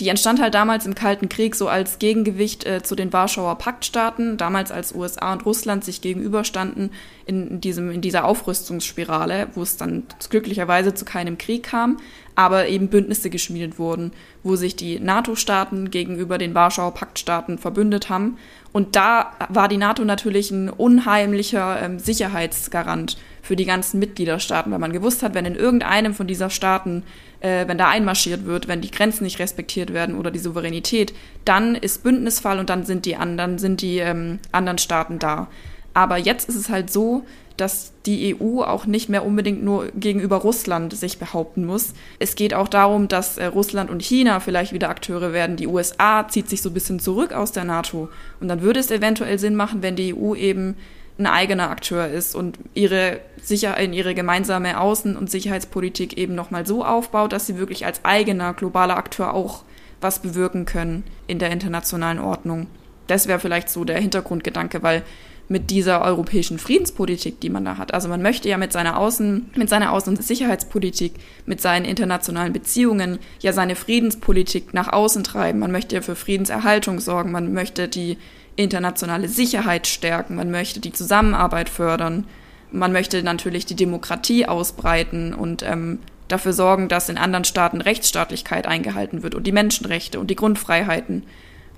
Die 0.00 0.08
entstand 0.08 0.40
halt 0.40 0.54
damals 0.54 0.86
im 0.86 0.96
Kalten 0.96 1.28
Krieg 1.28 1.54
so 1.54 1.68
als 1.68 2.00
Gegengewicht 2.00 2.66
äh, 2.66 2.82
zu 2.82 2.96
den 2.96 3.12
Warschauer 3.12 3.56
Paktstaaten, 3.58 4.36
damals 4.36 4.72
als 4.72 4.92
USA 4.92 5.32
und 5.32 5.46
Russland 5.46 5.84
sich 5.84 6.00
gegenüberstanden 6.00 6.90
in, 7.26 7.60
diesem, 7.60 7.92
in 7.92 8.00
dieser 8.00 8.24
Aufrüstungsspirale, 8.24 9.48
wo 9.54 9.62
es 9.62 9.76
dann 9.76 10.02
glücklicherweise 10.30 10.94
zu 10.94 11.04
keinem 11.04 11.38
Krieg 11.38 11.62
kam, 11.62 11.98
aber 12.34 12.66
eben 12.66 12.88
Bündnisse 12.88 13.30
geschmiedet 13.30 13.78
wurden, 13.78 14.12
wo 14.42 14.56
sich 14.56 14.74
die 14.74 14.98
NATO-Staaten 14.98 15.92
gegenüber 15.92 16.38
den 16.38 16.54
Warschauer 16.54 16.92
Paktstaaten 16.92 17.58
verbündet 17.58 18.08
haben. 18.08 18.36
Und 18.72 18.96
da 18.96 19.32
war 19.48 19.68
die 19.68 19.76
NATO 19.76 20.04
natürlich 20.04 20.50
ein 20.50 20.70
unheimlicher 20.70 21.80
ähm, 21.80 22.00
Sicherheitsgarant 22.00 23.16
für 23.42 23.54
die 23.54 23.66
ganzen 23.66 24.00
Mitgliederstaaten, 24.00 24.72
weil 24.72 24.80
man 24.80 24.92
gewusst 24.92 25.22
hat, 25.22 25.34
wenn 25.34 25.44
in 25.44 25.54
irgendeinem 25.54 26.14
von 26.14 26.26
dieser 26.26 26.50
Staaten, 26.50 27.04
äh, 27.44 27.68
wenn 27.68 27.76
da 27.76 27.88
einmarschiert 27.88 28.46
wird, 28.46 28.68
wenn 28.68 28.80
die 28.80 28.90
Grenzen 28.90 29.24
nicht 29.24 29.38
respektiert 29.38 29.92
werden 29.92 30.16
oder 30.16 30.30
die 30.30 30.38
Souveränität, 30.38 31.12
dann 31.44 31.74
ist 31.74 32.02
Bündnisfall 32.02 32.58
und 32.58 32.70
dann 32.70 32.84
sind 32.86 33.04
die 33.04 33.16
anderen, 33.16 33.58
sind 33.58 33.82
die 33.82 33.98
ähm, 33.98 34.38
anderen 34.50 34.78
Staaten 34.78 35.18
da. 35.18 35.48
Aber 35.92 36.16
jetzt 36.16 36.48
ist 36.48 36.56
es 36.56 36.70
halt 36.70 36.90
so, 36.90 37.24
dass 37.58 37.92
die 38.06 38.34
EU 38.34 38.62
auch 38.62 38.86
nicht 38.86 39.08
mehr 39.08 39.24
unbedingt 39.24 39.62
nur 39.62 39.88
gegenüber 39.94 40.36
Russland 40.36 40.96
sich 40.96 41.18
behaupten 41.18 41.66
muss. 41.66 41.92
Es 42.18 42.34
geht 42.34 42.54
auch 42.54 42.66
darum, 42.66 43.08
dass 43.08 43.36
äh, 43.36 43.44
Russland 43.44 43.90
und 43.90 44.02
China 44.02 44.40
vielleicht 44.40 44.72
wieder 44.72 44.88
Akteure 44.88 45.34
werden. 45.34 45.56
Die 45.56 45.68
USA 45.68 46.26
zieht 46.26 46.48
sich 46.48 46.62
so 46.62 46.70
ein 46.70 46.74
bisschen 46.74 46.98
zurück 46.98 47.32
aus 47.32 47.52
der 47.52 47.64
NATO. 47.64 48.08
Und 48.40 48.48
dann 48.48 48.62
würde 48.62 48.80
es 48.80 48.90
eventuell 48.90 49.38
Sinn 49.38 49.54
machen, 49.54 49.82
wenn 49.82 49.96
die 49.96 50.14
EU 50.14 50.34
eben 50.34 50.76
ein 51.18 51.26
eigener 51.26 51.70
Akteur 51.70 52.08
ist 52.08 52.34
und 52.34 52.58
ihre 52.74 53.20
sicher 53.40 53.76
in 53.76 53.92
ihre 53.92 54.14
gemeinsame 54.14 54.80
Außen- 54.80 55.16
und 55.16 55.30
Sicherheitspolitik 55.30 56.16
eben 56.18 56.34
nochmal 56.34 56.66
so 56.66 56.84
aufbaut, 56.84 57.32
dass 57.32 57.46
sie 57.46 57.56
wirklich 57.56 57.86
als 57.86 58.04
eigener 58.04 58.52
globaler 58.54 58.96
Akteur 58.96 59.32
auch 59.32 59.62
was 60.00 60.20
bewirken 60.20 60.64
können 60.66 61.04
in 61.26 61.38
der 61.38 61.50
internationalen 61.50 62.18
Ordnung. 62.18 62.66
Das 63.06 63.28
wäre 63.28 63.38
vielleicht 63.38 63.70
so 63.70 63.84
der 63.84 63.98
Hintergrundgedanke, 63.98 64.82
weil 64.82 65.02
mit 65.48 65.70
dieser 65.70 66.02
europäischen 66.02 66.58
Friedenspolitik, 66.58 67.40
die 67.40 67.50
man 67.50 67.64
da 67.64 67.76
hat. 67.76 67.92
Also 67.92 68.08
man 68.08 68.22
möchte 68.22 68.48
ja 68.48 68.56
mit 68.56 68.72
seiner 68.72 68.98
Außen, 68.98 69.50
mit 69.54 69.68
seiner 69.68 69.92
Außen- 69.92 70.08
und 70.08 70.24
Sicherheitspolitik, 70.24 71.12
mit 71.44 71.60
seinen 71.60 71.84
internationalen 71.84 72.52
Beziehungen 72.52 73.18
ja 73.40 73.52
seine 73.52 73.76
Friedenspolitik 73.76 74.72
nach 74.72 74.92
außen 74.92 75.22
treiben. 75.22 75.58
Man 75.58 75.70
möchte 75.70 75.96
ja 75.96 76.00
für 76.00 76.16
Friedenserhaltung 76.16 76.98
sorgen. 76.98 77.30
Man 77.30 77.52
möchte 77.52 77.88
die 77.88 78.16
internationale 78.56 79.28
Sicherheit 79.28 79.86
stärken. 79.86 80.36
Man 80.36 80.50
möchte 80.50 80.80
die 80.80 80.92
Zusammenarbeit 80.92 81.68
fördern. 81.68 82.26
Man 82.70 82.92
möchte 82.92 83.22
natürlich 83.22 83.66
die 83.66 83.76
Demokratie 83.76 84.46
ausbreiten 84.46 85.34
und 85.34 85.62
ähm, 85.62 86.00
dafür 86.28 86.52
sorgen, 86.52 86.88
dass 86.88 87.08
in 87.08 87.18
anderen 87.18 87.44
Staaten 87.44 87.80
Rechtsstaatlichkeit 87.80 88.66
eingehalten 88.66 89.22
wird 89.22 89.34
und 89.34 89.46
die 89.46 89.52
Menschenrechte 89.52 90.18
und 90.18 90.28
die 90.30 90.36
Grundfreiheiten. 90.36 91.24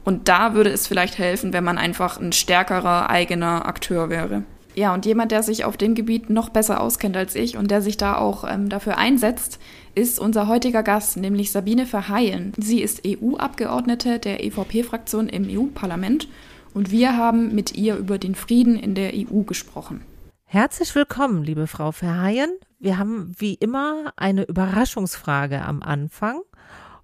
Und 0.04 0.28
da 0.28 0.54
würde 0.54 0.70
es 0.70 0.86
vielleicht 0.86 1.18
helfen, 1.18 1.52
wenn 1.52 1.64
man 1.64 1.78
einfach 1.78 2.20
ein 2.20 2.32
stärkerer 2.32 3.10
eigener 3.10 3.66
Akteur 3.66 4.08
wäre. 4.08 4.44
Ja, 4.76 4.92
und 4.92 5.06
jemand, 5.06 5.32
der 5.32 5.42
sich 5.42 5.64
auf 5.64 5.78
dem 5.78 5.94
Gebiet 5.94 6.28
noch 6.28 6.50
besser 6.50 6.82
auskennt 6.82 7.16
als 7.16 7.34
ich 7.34 7.56
und 7.56 7.70
der 7.70 7.80
sich 7.80 7.96
da 7.96 8.16
auch 8.18 8.44
ähm, 8.46 8.68
dafür 8.68 8.98
einsetzt, 8.98 9.58
ist 9.94 10.20
unser 10.20 10.48
heutiger 10.48 10.82
Gast, 10.82 11.16
nämlich 11.16 11.50
Sabine 11.50 11.86
Verheyen. 11.86 12.52
Sie 12.58 12.82
ist 12.82 13.00
EU-Abgeordnete 13.06 14.18
der 14.18 14.44
EVP-Fraktion 14.44 15.30
im 15.30 15.48
EU-Parlament 15.48 16.28
und 16.76 16.90
wir 16.90 17.16
haben 17.16 17.54
mit 17.54 17.74
ihr 17.74 17.96
über 17.96 18.18
den 18.18 18.34
Frieden 18.34 18.78
in 18.78 18.94
der 18.94 19.12
EU 19.14 19.44
gesprochen. 19.44 20.02
Herzlich 20.44 20.94
willkommen, 20.94 21.42
liebe 21.42 21.66
Frau 21.66 21.90
Verheyen. 21.90 22.50
Wir 22.78 22.98
haben 22.98 23.32
wie 23.38 23.54
immer 23.54 24.12
eine 24.16 24.44
Überraschungsfrage 24.44 25.62
am 25.62 25.82
Anfang 25.82 26.42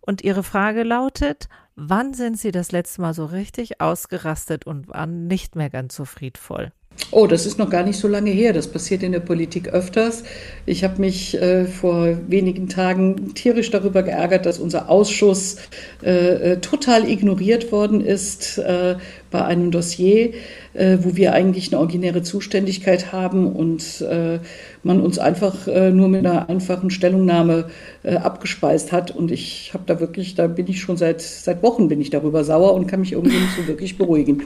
und 0.03 0.23
Ihre 0.23 0.43
Frage 0.43 0.83
lautet, 0.83 1.49
Wann 1.75 2.13
sind 2.13 2.39
Sie 2.39 2.51
das 2.51 2.71
letzte 2.71 3.01
Mal 3.01 3.15
so 3.15 3.25
richtig 3.25 3.81
ausgerastet 3.81 4.67
und 4.67 4.89
waren 4.89 5.27
nicht 5.27 5.57
mehr 5.57 5.71
ganz 5.71 5.97
so 5.97 6.05
friedvoll? 6.05 6.71
Oh, 7.15 7.27
das 7.27 7.45
ist 7.45 7.59
noch 7.59 7.69
gar 7.69 7.83
nicht 7.83 7.99
so 7.99 8.09
lange 8.09 8.31
her. 8.31 8.55
Das 8.55 8.69
passiert 8.69 9.03
in 9.03 9.13
der 9.13 9.21
Politik 9.21 9.69
öfters. 9.69 10.25
Ich 10.65 10.83
habe 10.83 10.99
mich 10.99 11.35
äh, 11.35 11.67
vor 11.67 12.17
wenigen 12.27 12.69
Tagen 12.69 13.35
tierisch 13.35 13.71
darüber 13.71 14.03
geärgert, 14.03 14.47
dass 14.47 14.59
unser 14.59 14.89
Ausschuss 14.89 15.57
äh, 16.03 16.53
äh 16.53 16.57
total 16.61 17.07
ignoriert 17.07 17.71
worden 17.71 18.01
ist 18.01 18.57
äh, 18.57 18.97
bei 19.31 19.45
einem 19.45 19.71
Dossier, 19.71 20.33
äh, 20.73 20.99
wo 21.03 21.15
wir 21.15 21.35
eigentlich 21.35 21.71
eine 21.71 21.81
originäre 21.81 22.23
Zuständigkeit 22.23 23.13
haben 23.13 23.53
und 23.53 24.01
äh, 24.01 24.39
man 24.83 25.01
uns 25.03 25.19
einfach 25.19 25.67
nur 25.67 26.09
mit 26.09 26.27
einer 26.27 26.49
einfachen 26.49 26.91
Stellungnahme 26.91 27.67
abgespeist 28.03 28.91
hat. 28.91 29.13
Und 29.13 29.31
ich 29.31 29.71
habe 29.75 29.85
da 29.87 30.01
wirklich, 30.01 30.35
da 30.35 30.49
bin 30.49 30.67
ich 30.67 30.81
schon 30.81 30.97
seit, 30.97 31.21
seit 31.21 31.63
Wochen 31.63 31.87
bin 31.87 32.01
ich 32.01 32.11
darüber 32.11 32.43
sauer 32.43 32.75
und 32.75 32.89
kann 32.89 33.01
mich 33.01 33.13
irgendwie 33.13 33.37
nicht 33.37 33.57
so 33.57 33.69
wirklich 33.69 33.97
beruhigen. 33.97 34.43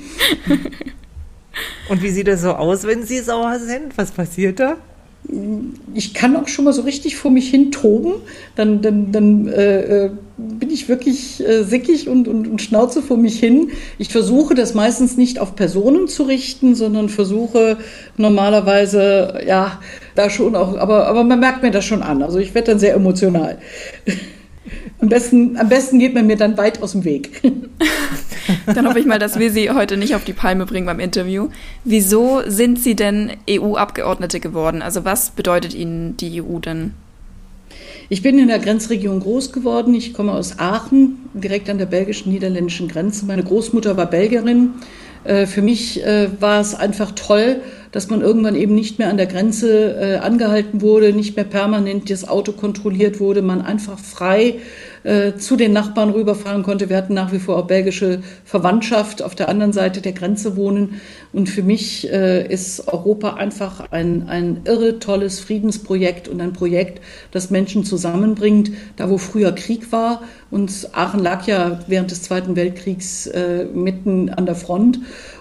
Und 1.88 2.02
wie 2.02 2.10
sieht 2.10 2.28
das 2.28 2.42
so 2.42 2.52
aus, 2.52 2.84
wenn 2.84 3.04
Sie 3.04 3.20
sauer 3.20 3.58
sind? 3.58 3.96
Was 3.96 4.10
passiert 4.10 4.60
da? 4.60 4.76
ich 5.94 6.14
kann 6.14 6.36
auch 6.36 6.48
schon 6.48 6.64
mal 6.64 6.72
so 6.72 6.82
richtig 6.82 7.16
vor 7.16 7.30
mich 7.30 7.50
hin 7.50 7.72
toben, 7.72 8.14
dann, 8.54 8.82
dann, 8.82 9.12
dann 9.12 9.48
äh, 9.48 10.04
äh, 10.04 10.10
bin 10.36 10.70
ich 10.70 10.88
wirklich 10.88 11.44
äh, 11.46 11.64
sickig 11.64 12.08
und, 12.08 12.28
und, 12.28 12.46
und 12.46 12.62
schnauze 12.62 13.02
vor 13.02 13.16
mich 13.16 13.38
hin. 13.40 13.70
Ich 13.98 14.10
versuche 14.10 14.54
das 14.54 14.74
meistens 14.74 15.16
nicht 15.16 15.38
auf 15.38 15.56
Personen 15.56 16.06
zu 16.08 16.24
richten, 16.24 16.74
sondern 16.74 17.08
versuche 17.08 17.78
normalerweise, 18.16 19.40
ja, 19.46 19.80
da 20.14 20.30
schon 20.30 20.54
auch, 20.54 20.76
aber, 20.76 21.06
aber 21.06 21.24
man 21.24 21.40
merkt 21.40 21.62
mir 21.62 21.70
das 21.70 21.84
schon 21.84 22.02
an. 22.02 22.22
Also 22.22 22.38
ich 22.38 22.54
werde 22.54 22.72
dann 22.72 22.78
sehr 22.78 22.94
emotional. 22.94 23.58
Am 24.98 25.09
besten, 25.09 25.56
am 25.56 25.68
besten 25.68 25.98
geht 25.98 26.14
man 26.14 26.26
mir 26.26 26.37
dann 26.37 26.56
weit 26.56 26.82
aus 26.82 26.92
dem 26.92 27.04
Weg. 27.04 27.42
Dann 28.66 28.87
hoffe 28.87 29.00
ich 29.00 29.06
mal, 29.06 29.18
dass 29.18 29.38
wir 29.38 29.50
Sie 29.50 29.70
heute 29.70 29.96
nicht 29.96 30.14
auf 30.14 30.24
die 30.24 30.32
Palme 30.32 30.66
bringen 30.66 30.87
beim 30.87 31.00
Interview. 31.00 31.48
Wieso 31.85 32.42
sind 32.46 32.78
Sie 32.78 32.94
denn 32.94 33.32
EU-Abgeordnete 33.50 34.40
geworden? 34.40 34.82
Also 34.82 35.04
was 35.04 35.30
bedeutet 35.30 35.74
Ihnen 35.74 36.16
die 36.16 36.40
EU 36.40 36.59
denn? 36.59 36.92
Ich 38.09 38.22
bin 38.22 38.38
in 38.38 38.48
der 38.48 38.61
Grenzregion 38.61 39.18
groß 39.20 39.52
geworden. 39.52 39.94
Ich 39.94 40.14
komme 40.14 40.32
aus 40.32 40.61
Aachen, 40.61 41.28
direkt 41.35 41.68
an 41.68 41.78
der 41.78 41.87
belgischen-niederländischen 41.87 42.87
Grenze. 42.87 43.26
Meine 43.26 43.42
Großmutter 43.42 43.96
war 43.96 44.06
Belgierin. 44.06 44.74
Äh, 45.24 45.46
für 45.46 45.62
mich 45.62 46.04
äh, 46.04 46.28
war 46.40 46.61
es 46.61 46.74
einfach 46.74 47.12
toll, 47.12 47.61
dass 47.96 48.11
man 48.11 48.20
irgendwann 48.20 48.56
eben 48.56 48.74
nicht 48.74 48.98
mehr 48.98 49.09
an 49.09 49.16
der 49.16 49.24
Grenze 49.24 49.96
äh, 49.98 50.16
angehalten 50.18 50.82
wurde, 50.82 51.14
nicht 51.14 51.35
mehr 51.35 51.46
permanent 51.46 52.11
das 52.11 52.28
Auto 52.28 52.52
kontrolliert 52.52 53.20
wurde, 53.20 53.40
man 53.40 53.62
einfach 53.62 53.98
frei 53.98 54.56
äh, 55.02 55.37
zu 55.37 55.56
den 55.56 55.72
Nachbarn 55.72 56.11
rüberfahren 56.11 56.62
konnte. 56.62 56.90
Wir 56.90 56.96
hatten 56.98 57.14
nach 57.14 57.32
wie 57.32 57.38
vor 57.38 57.56
auch 57.56 57.66
belgische 57.66 58.20
Verwandtschaft 58.44 59.22
auf 59.22 59.35
der 59.35 59.48
anderen 59.48 59.72
Seite 59.72 60.02
der 60.02 60.12
Grenze 60.12 60.56
wohnen. 60.56 61.00
Und 61.32 61.48
für 61.48 61.62
mich 61.62 62.12
äh, 62.12 62.46
ist 62.46 62.87
Europa 62.87 63.35
einfach 63.35 63.92
ein, 63.92 64.28
ein 64.28 64.61
irre 64.64 64.98
tolles 64.98 65.40
Friedensprojekt 65.40 66.28
und 66.28 66.42
ein 66.42 66.52
Projekt, 66.52 67.00
das 67.30 67.50
Menschen 67.50 67.85
zusammenbringt, 67.85 68.72
da 68.96 69.09
wo 69.09 69.16
früher 69.16 69.52
Krieg 69.52 69.90
war. 69.90 70.22
Und 70.50 70.90
Aachen 70.92 71.20
lag 71.20 71.46
ja 71.46 71.80
während 71.87 72.11
des 72.11 72.22
Zweiten 72.22 72.56
Weltkriegs 72.56 73.26
äh, 73.28 73.64
mitten 73.72 74.28
an 74.28 74.44
der 74.44 74.54
Front. 74.54 74.98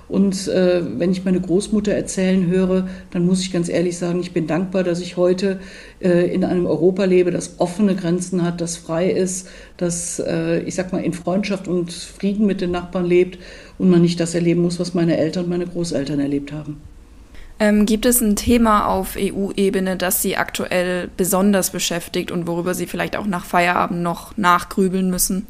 Und 0.07 0.47
äh, 0.47 0.83
wenn 0.99 1.11
ich 1.11 1.25
meine 1.25 1.41
Großmutter 1.41 1.91
erzählen 1.91 2.45
höre, 2.47 2.87
dann 3.11 3.25
muss 3.25 3.41
ich 3.41 3.51
ganz 3.51 3.69
ehrlich 3.69 3.97
sagen, 3.97 4.19
ich 4.19 4.33
bin 4.33 4.45
dankbar, 4.45 4.83
dass 4.83 4.99
ich 4.99 5.17
heute 5.17 5.59
äh, 5.99 6.31
in 6.31 6.43
einem 6.43 6.67
Europa 6.67 7.05
lebe, 7.05 7.31
das 7.31 7.59
offene 7.59 7.95
Grenzen 7.95 8.43
hat, 8.43 8.61
das 8.61 8.77
frei 8.77 9.09
ist, 9.09 9.47
das, 9.77 10.19
äh, 10.19 10.59
ich 10.59 10.75
sag 10.75 10.91
mal, 10.91 11.03
in 11.03 11.13
Freundschaft 11.13 11.67
und 11.67 11.91
Frieden 11.91 12.45
mit 12.45 12.61
den 12.61 12.71
Nachbarn 12.71 13.05
lebt 13.05 13.39
und 13.79 13.89
man 13.89 14.01
nicht 14.01 14.19
das 14.19 14.35
erleben 14.35 14.61
muss, 14.61 14.79
was 14.79 14.93
meine 14.93 15.17
Eltern 15.17 15.45
und 15.45 15.49
meine 15.49 15.67
Großeltern 15.67 16.19
erlebt 16.19 16.51
haben. 16.51 16.81
Ähm, 17.57 17.85
gibt 17.85 18.05
es 18.05 18.21
ein 18.21 18.35
Thema 18.35 18.87
auf 18.87 19.15
EU-Ebene, 19.17 19.95
das 19.95 20.21
Sie 20.21 20.35
aktuell 20.35 21.09
besonders 21.15 21.69
beschäftigt 21.71 22.29
und 22.29 22.47
worüber 22.47 22.73
Sie 22.73 22.85
vielleicht 22.85 23.15
auch 23.15 23.25
nach 23.25 23.45
Feierabend 23.45 24.03
noch 24.03 24.35
nachgrübeln 24.37 25.09
müssen? 25.09 25.47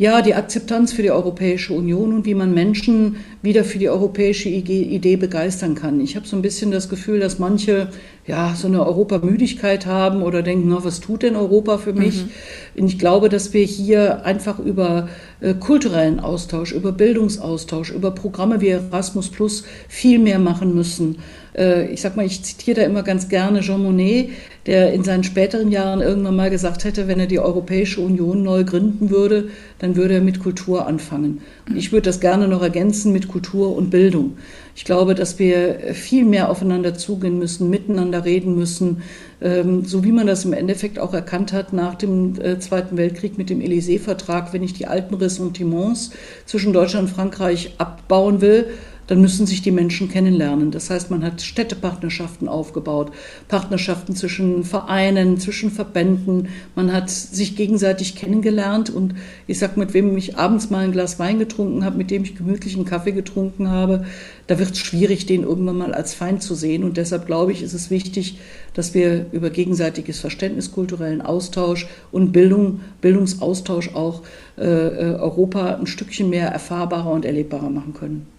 Ja, 0.00 0.22
die 0.22 0.36
Akzeptanz 0.36 0.92
für 0.92 1.02
die 1.02 1.10
Europäische 1.10 1.72
Union 1.72 2.12
und 2.12 2.24
wie 2.24 2.34
man 2.34 2.54
Menschen 2.54 3.16
wieder 3.42 3.64
für 3.64 3.80
die 3.80 3.88
europäische 3.88 4.48
Idee 4.48 5.16
begeistern 5.16 5.74
kann. 5.74 6.00
Ich 6.00 6.14
habe 6.14 6.24
so 6.24 6.36
ein 6.36 6.42
bisschen 6.42 6.70
das 6.70 6.88
Gefühl, 6.88 7.18
dass 7.18 7.40
manche 7.40 7.88
ja 8.24 8.54
so 8.54 8.68
eine 8.68 8.86
Europamüdigkeit 8.86 9.86
haben 9.86 10.22
oder 10.22 10.42
denken, 10.42 10.68
na, 10.68 10.84
was 10.84 11.00
tut 11.00 11.24
denn 11.24 11.34
Europa 11.34 11.78
für 11.78 11.94
mich? 11.94 12.26
Mhm. 12.26 12.82
Und 12.82 12.86
ich 12.86 12.98
glaube, 13.00 13.28
dass 13.28 13.52
wir 13.54 13.64
hier 13.64 14.24
einfach 14.24 14.60
über 14.60 15.08
äh, 15.40 15.54
kulturellen 15.54 16.20
Austausch, 16.20 16.70
über 16.70 16.92
Bildungsaustausch, 16.92 17.90
über 17.90 18.12
Programme 18.12 18.60
wie 18.60 18.68
Erasmus 18.68 19.30
Plus 19.30 19.64
viel 19.88 20.20
mehr 20.20 20.38
machen 20.38 20.76
müssen. 20.76 21.16
Äh, 21.56 21.86
ich 21.92 22.00
sag 22.00 22.16
mal, 22.16 22.26
ich 22.26 22.42
zitiere 22.42 22.80
da 22.80 22.86
immer 22.86 23.02
ganz 23.02 23.28
gerne 23.28 23.60
Jean 23.60 23.82
Monnet, 23.82 24.30
der 24.66 24.92
in 24.92 25.02
seinen 25.02 25.24
späteren 25.24 25.70
Jahren 25.70 26.00
irgendwann 26.00 26.36
mal 26.36 26.50
gesagt 26.50 26.84
hätte, 26.84 27.08
wenn 27.08 27.20
er 27.20 27.26
die 27.26 27.38
Europäische 27.38 28.00
Union 28.00 28.42
neu 28.42 28.64
gründen 28.64 29.10
würde, 29.10 29.48
dann 29.78 29.96
würde 29.96 30.14
er 30.14 30.20
mit 30.20 30.40
Kultur 30.40 30.86
anfangen. 30.86 31.40
Und 31.68 31.76
ich 31.76 31.90
würde 31.92 32.06
das 32.06 32.20
gerne 32.20 32.48
noch 32.48 32.62
ergänzen 32.62 33.12
mit 33.12 33.28
Kultur 33.28 33.74
und 33.74 33.90
Bildung. 33.90 34.36
Ich 34.74 34.84
glaube, 34.84 35.14
dass 35.14 35.38
wir 35.38 35.94
viel 35.94 36.24
mehr 36.24 36.50
aufeinander 36.50 36.94
zugehen 36.94 37.38
müssen, 37.38 37.70
miteinander 37.70 38.24
reden 38.24 38.54
müssen, 38.54 39.02
ähm, 39.40 39.84
so 39.84 40.04
wie 40.04 40.12
man 40.12 40.26
das 40.26 40.44
im 40.44 40.52
Endeffekt 40.52 40.98
auch 40.98 41.14
erkannt 41.14 41.52
hat 41.52 41.72
nach 41.72 41.94
dem 41.94 42.40
äh, 42.40 42.58
Zweiten 42.58 42.96
Weltkrieg 42.96 43.38
mit 43.38 43.50
dem 43.50 43.60
Élysée-Vertrag. 43.60 44.52
Wenn 44.52 44.62
ich 44.62 44.74
die 44.74 44.86
alten 44.86 45.14
Ressentiments 45.14 46.10
zwischen 46.46 46.72
Deutschland 46.72 47.08
und 47.08 47.14
Frankreich 47.14 47.74
abbauen 47.78 48.40
will, 48.40 48.66
dann 49.08 49.20
müssen 49.20 49.46
sich 49.46 49.62
die 49.62 49.72
Menschen 49.72 50.08
kennenlernen. 50.08 50.70
Das 50.70 50.90
heißt, 50.90 51.10
man 51.10 51.24
hat 51.24 51.42
Städtepartnerschaften 51.42 52.46
aufgebaut, 52.46 53.10
Partnerschaften 53.48 54.14
zwischen 54.14 54.62
Vereinen, 54.62 55.40
zwischen 55.40 55.70
Verbänden. 55.70 56.48
Man 56.76 56.92
hat 56.92 57.10
sich 57.10 57.56
gegenseitig 57.56 58.14
kennengelernt 58.14 58.90
und 58.90 59.14
ich 59.46 59.58
sag, 59.58 59.76
mit 59.76 59.94
wem 59.94 60.16
ich 60.16 60.36
abends 60.36 60.70
mal 60.70 60.84
ein 60.84 60.92
Glas 60.92 61.18
Wein 61.18 61.38
getrunken 61.38 61.84
habe, 61.84 61.96
mit 61.96 62.10
dem 62.10 62.22
ich 62.22 62.36
gemütlichen 62.36 62.84
Kaffee 62.84 63.12
getrunken 63.12 63.70
habe, 63.70 64.04
da 64.46 64.58
wird 64.58 64.72
es 64.72 64.78
schwierig, 64.78 65.26
den 65.26 65.42
irgendwann 65.42 65.78
mal 65.78 65.94
als 65.94 66.14
Feind 66.14 66.42
zu 66.42 66.54
sehen. 66.54 66.84
Und 66.84 66.98
deshalb 66.98 67.26
glaube 67.26 67.52
ich, 67.52 67.62
ist 67.62 67.74
es 67.74 67.90
wichtig, 67.90 68.38
dass 68.74 68.92
wir 68.92 69.26
über 69.32 69.50
gegenseitiges 69.50 70.20
Verständnis, 70.20 70.70
kulturellen 70.72 71.22
Austausch 71.22 71.88
und 72.12 72.32
Bildung, 72.32 72.80
Bildungsaustausch 73.00 73.94
auch 73.94 74.22
äh, 74.58 74.64
äh 74.64 75.14
Europa 75.18 75.76
ein 75.76 75.86
Stückchen 75.86 76.28
mehr 76.28 76.48
erfahrbarer 76.48 77.10
und 77.10 77.24
erlebbarer 77.24 77.70
machen 77.70 77.94
können. 77.94 78.37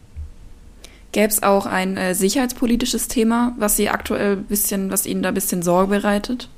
Gäbe 1.11 1.27
es 1.27 1.41
auch 1.41 1.65
ein 1.65 1.97
äh, 1.97 2.13
sicherheitspolitisches 2.13 3.07
Thema, 3.07 3.55
was 3.57 3.75
Sie 3.75 3.89
aktuell 3.89 4.37
bisschen, 4.37 4.91
was 4.91 5.05
Ihnen 5.05 5.23
da 5.23 5.29
ein 5.29 5.35
bisschen 5.35 5.61
Sorge 5.61 5.89
bereitet? 5.89 6.49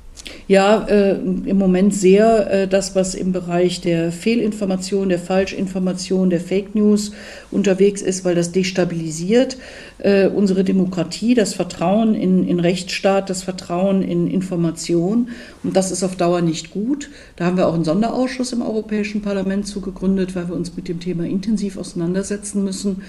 Ja, 0.46 0.86
äh, 0.86 1.14
im 1.14 1.56
Moment 1.56 1.94
sehr 1.94 2.50
äh, 2.50 2.68
das, 2.68 2.94
was 2.94 3.14
im 3.14 3.32
Bereich 3.32 3.80
der 3.80 4.12
Fehlinformation, 4.12 5.08
der 5.08 5.18
Falschinformation, 5.18 6.30
der 6.30 6.40
Fake 6.40 6.74
News 6.74 7.12
unterwegs 7.50 8.02
ist, 8.02 8.24
weil 8.24 8.34
das 8.34 8.52
destabilisiert 8.52 9.56
äh, 9.98 10.28
unsere 10.28 10.64
Demokratie, 10.64 11.34
das 11.34 11.54
Vertrauen 11.54 12.14
in, 12.14 12.46
in 12.46 12.60
Rechtsstaat, 12.60 13.30
das 13.30 13.42
Vertrauen 13.42 14.02
in 14.02 14.26
Information. 14.26 15.30
Und 15.62 15.76
das 15.76 15.90
ist 15.90 16.04
auf 16.04 16.16
Dauer 16.16 16.40
nicht 16.40 16.70
gut. 16.70 17.10
Da 17.36 17.46
haben 17.46 17.56
wir 17.56 17.66
auch 17.66 17.74
einen 17.74 17.84
Sonderausschuss 17.84 18.52
im 18.52 18.62
Europäischen 18.62 19.22
Parlament 19.22 19.66
zugegründet, 19.66 20.36
weil 20.36 20.48
wir 20.48 20.54
uns 20.54 20.76
mit 20.76 20.88
dem 20.88 21.00
Thema 21.00 21.24
intensiv 21.24 21.78
auseinandersetzen 21.78 22.62
müssen. 22.62 23.02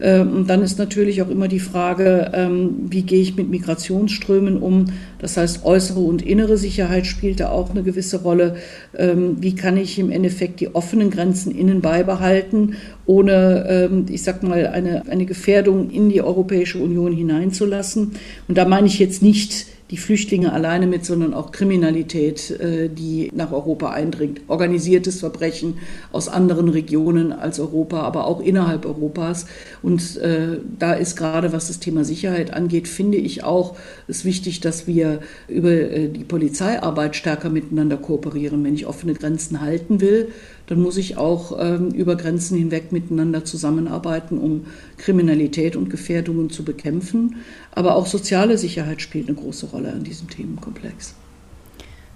Ähm, 0.00 0.36
und 0.36 0.50
dann 0.50 0.62
ist 0.62 0.78
natürlich 0.78 1.22
auch 1.22 1.30
immer 1.30 1.48
die 1.48 1.60
Frage, 1.60 2.30
ähm, 2.34 2.86
wie 2.90 3.02
gehe 3.02 3.20
ich 3.20 3.36
mit 3.36 3.48
Migrationsströmen 3.48 4.58
um? 4.58 4.86
Das 5.18 5.36
heißt, 5.36 5.64
äußere 5.64 6.00
und 6.00 6.22
innere 6.22 6.56
Sicherheit 6.56 7.06
spielt 7.06 7.40
da 7.40 7.50
auch 7.50 7.70
eine 7.70 7.82
gewisse 7.82 8.22
Rolle. 8.22 8.56
Ähm, 8.96 9.36
wie 9.40 9.54
kann 9.54 9.76
ich 9.76 9.98
im 9.98 10.10
Endeffekt 10.10 10.60
die 10.60 10.74
offenen 10.74 11.10
Grenzen 11.10 11.50
innen 11.50 11.80
beibehalten, 11.80 12.74
ohne, 13.06 13.88
ich 14.10 14.24
sag 14.24 14.42
mal, 14.42 14.66
eine, 14.66 15.08
eine 15.08 15.26
Gefährdung 15.26 15.90
in 15.90 16.08
die 16.08 16.22
Europäische 16.22 16.78
Union 16.78 17.12
hineinzulassen? 17.12 18.12
Und 18.48 18.58
da 18.58 18.64
meine 18.64 18.88
ich 18.88 18.98
jetzt 18.98 19.22
nicht 19.22 19.66
die 19.90 19.96
Flüchtlinge 19.96 20.52
alleine 20.52 20.86
mit, 20.86 21.04
sondern 21.04 21.32
auch 21.32 21.52
Kriminalität, 21.52 22.50
äh, 22.50 22.88
die 22.88 23.30
nach 23.34 23.52
Europa 23.52 23.90
eindringt. 23.90 24.40
Organisiertes 24.48 25.20
Verbrechen 25.20 25.78
aus 26.10 26.28
anderen 26.28 26.68
Regionen 26.68 27.32
als 27.32 27.60
Europa, 27.60 28.00
aber 28.00 28.26
auch 28.26 28.40
innerhalb 28.40 28.84
Europas. 28.84 29.46
Und 29.82 30.16
äh, 30.16 30.58
da 30.78 30.94
ist 30.94 31.16
gerade, 31.16 31.52
was 31.52 31.68
das 31.68 31.78
Thema 31.78 32.04
Sicherheit 32.04 32.52
angeht, 32.52 32.88
finde 32.88 33.18
ich 33.18 33.44
auch, 33.44 33.76
es 34.08 34.24
wichtig, 34.24 34.60
dass 34.60 34.88
wir 34.88 35.20
über 35.46 35.70
äh, 35.70 36.08
die 36.08 36.24
Polizeiarbeit 36.24 37.14
stärker 37.14 37.48
miteinander 37.48 37.96
kooperieren. 37.96 38.64
Wenn 38.64 38.74
ich 38.74 38.86
offene 38.86 39.14
Grenzen 39.14 39.60
halten 39.60 40.00
will, 40.00 40.32
dann 40.66 40.82
muss 40.82 40.96
ich 40.96 41.16
auch 41.16 41.56
ähm, 41.58 41.90
über 41.90 42.16
Grenzen 42.16 42.58
hinweg 42.58 42.92
miteinander 42.92 43.44
zusammenarbeiten, 43.44 44.38
um 44.38 44.66
Kriminalität 44.98 45.76
und 45.76 45.90
Gefährdungen 45.90 46.50
zu 46.50 46.64
bekämpfen. 46.64 47.36
Aber 47.72 47.94
auch 47.96 48.06
soziale 48.06 48.58
Sicherheit 48.58 49.00
spielt 49.00 49.28
eine 49.28 49.36
große 49.36 49.66
Rolle 49.66 49.92
an 49.92 50.02
diesem 50.02 50.28
Themenkomplex. 50.28 51.14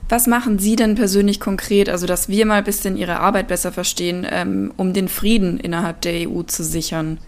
Was 0.09 0.27
machen 0.27 0.59
Sie 0.59 0.75
denn 0.75 0.97
persönlich 0.97 1.39
konkret, 1.39 1.89
also 1.89 2.07
dass 2.07 2.29
wir 2.29 2.45
mal 2.45 2.59
ein 2.59 2.65
bisschen 2.65 2.97
Ihre 2.97 3.21
Arbeit 3.21 3.47
besser 3.47 3.71
verstehen, 3.71 4.27
ähm, 4.29 4.73
um 4.77 4.93
den 4.93 5.07
Frieden 5.07 5.61
innerhalb 5.61 6.01
der 6.01 6.29
EU 6.29 6.43
zu 6.43 6.65
sichern? 6.65 7.19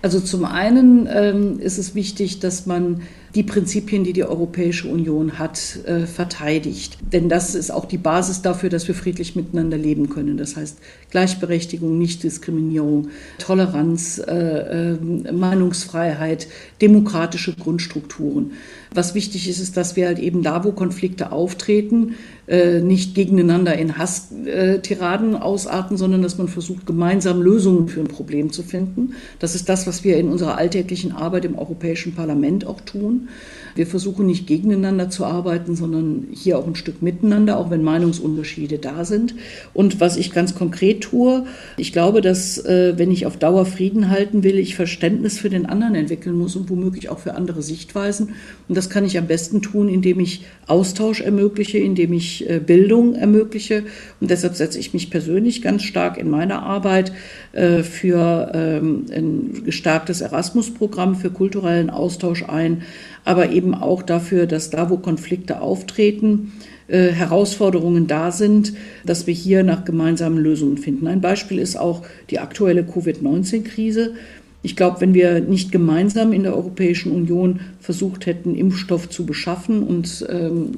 Also 0.00 0.20
zum 0.20 0.44
einen 0.44 1.08
ähm, 1.12 1.58
ist 1.58 1.76
es 1.78 1.94
wichtig, 1.96 2.38
dass 2.38 2.66
man 2.66 3.02
die 3.34 3.42
Prinzipien, 3.42 4.04
die 4.04 4.12
die 4.12 4.24
Europäische 4.24 4.88
Union 4.88 5.38
hat, 5.38 5.80
äh, 5.86 6.06
verteidigt. 6.06 6.98
Denn 7.12 7.28
das 7.28 7.54
ist 7.54 7.70
auch 7.70 7.84
die 7.84 7.98
Basis 7.98 8.40
dafür, 8.40 8.70
dass 8.70 8.86
wir 8.86 8.94
friedlich 8.94 9.34
miteinander 9.34 9.76
leben 9.76 10.08
können. 10.08 10.36
Das 10.36 10.56
heißt 10.56 10.78
Gleichberechtigung, 11.10 11.98
Nichtdiskriminierung, 11.98 13.08
Toleranz, 13.38 14.18
äh, 14.18 14.92
äh, 14.92 15.32
Meinungsfreiheit, 15.32 16.46
demokratische 16.80 17.54
Grundstrukturen. 17.54 18.52
Was 18.94 19.14
wichtig 19.14 19.48
ist, 19.48 19.60
ist, 19.60 19.76
dass 19.76 19.96
wir 19.96 20.06
halt 20.06 20.18
eben 20.18 20.42
da, 20.42 20.64
wo 20.64 20.72
Konflikte 20.72 21.32
auftreten, 21.32 22.14
äh, 22.46 22.80
nicht 22.80 23.14
gegeneinander 23.14 23.76
in 23.76 23.98
Hasstiraden 23.98 25.36
ausarten, 25.36 25.96
sondern 25.96 26.22
dass 26.22 26.38
man 26.38 26.48
versucht, 26.48 26.86
gemeinsam 26.86 27.42
Lösungen 27.42 27.88
für 27.88 28.00
ein 28.00 28.08
Problem 28.08 28.50
zu 28.52 28.62
finden. 28.62 29.12
Das 29.38 29.54
ist 29.54 29.68
das, 29.68 29.86
was 29.86 30.04
wir 30.04 30.16
in 30.16 30.28
unserer 30.28 30.56
alltäglichen 30.56 31.12
Arbeit 31.12 31.44
im 31.44 31.58
Europäischen 31.58 32.14
Parlament 32.14 32.66
auch 32.66 32.80
tun. 32.80 33.28
Wir 33.74 33.86
versuchen 33.86 34.26
nicht 34.26 34.46
gegeneinander 34.46 35.10
zu 35.10 35.24
arbeiten, 35.24 35.76
sondern 35.76 36.28
hier 36.32 36.58
auch 36.58 36.66
ein 36.66 36.74
Stück 36.74 37.02
miteinander, 37.02 37.58
auch 37.58 37.70
wenn 37.70 37.82
Meinungsunterschiede 37.82 38.78
da 38.78 39.04
sind. 39.04 39.34
Und 39.74 40.00
was 40.00 40.16
ich 40.16 40.32
ganz 40.32 40.54
konkret 40.54 41.02
tue, 41.02 41.44
ich 41.76 41.92
glaube, 41.92 42.20
dass 42.22 42.58
äh, 42.58 42.94
wenn 42.96 43.10
ich 43.10 43.26
auf 43.26 43.36
Dauer 43.36 43.66
Frieden 43.66 44.08
halten 44.10 44.42
will, 44.42 44.58
ich 44.58 44.74
Verständnis 44.74 45.38
für 45.38 45.50
den 45.50 45.66
anderen 45.66 45.94
entwickeln 45.94 46.36
muss 46.36 46.56
und 46.56 46.70
womöglich 46.70 47.10
auch 47.10 47.18
für 47.18 47.34
andere 47.34 47.62
Sichtweisen. 47.62 48.30
Und 48.68 48.76
das 48.78 48.88
kann 48.88 49.04
ich 49.04 49.18
am 49.18 49.26
besten 49.26 49.60
tun, 49.60 49.88
indem 49.88 50.20
ich 50.20 50.44
Austausch 50.68 51.20
ermögliche, 51.20 51.78
indem 51.78 52.12
ich 52.12 52.48
äh, 52.48 52.60
Bildung 52.60 53.16
ermögliche. 53.16 53.82
Und 54.20 54.30
deshalb 54.30 54.54
setze 54.54 54.78
ich 54.78 54.94
mich 54.94 55.10
persönlich 55.10 55.62
ganz 55.62 55.82
stark 55.82 56.16
in 56.16 56.30
meiner 56.30 56.62
Arbeit 56.62 57.12
äh, 57.52 57.82
für 57.82 58.52
ähm, 58.54 59.06
ein 59.12 59.64
gestärktes 59.64 60.20
Erasmus-Programm 60.20 61.16
für 61.16 61.30
kulturellen 61.30 61.90
Austausch 61.90 62.44
ein, 62.44 62.82
aber 63.24 63.50
eben 63.50 63.74
auch 63.74 64.02
dafür, 64.02 64.46
dass 64.46 64.70
da, 64.70 64.90
wo 64.90 64.96
Konflikte 64.98 65.60
auftreten, 65.60 66.52
äh, 66.86 67.08
Herausforderungen 67.08 68.06
da 68.06 68.30
sind, 68.30 68.74
dass 69.04 69.26
wir 69.26 69.34
hier 69.34 69.64
nach 69.64 69.84
gemeinsamen 69.84 70.38
Lösungen 70.38 70.78
finden. 70.78 71.08
Ein 71.08 71.20
Beispiel 71.20 71.58
ist 71.58 71.76
auch 71.76 72.02
die 72.30 72.38
aktuelle 72.38 72.84
Covid-19-Krise. 72.84 74.14
Ich 74.62 74.74
glaube, 74.74 75.00
wenn 75.00 75.14
wir 75.14 75.40
nicht 75.40 75.70
gemeinsam 75.70 76.32
in 76.32 76.42
der 76.42 76.56
Europäischen 76.56 77.12
Union 77.12 77.60
versucht 77.80 78.26
hätten, 78.26 78.54
Impfstoff 78.54 79.08
zu 79.08 79.24
beschaffen 79.24 79.82
und 79.82 80.26
ähm, 80.28 80.72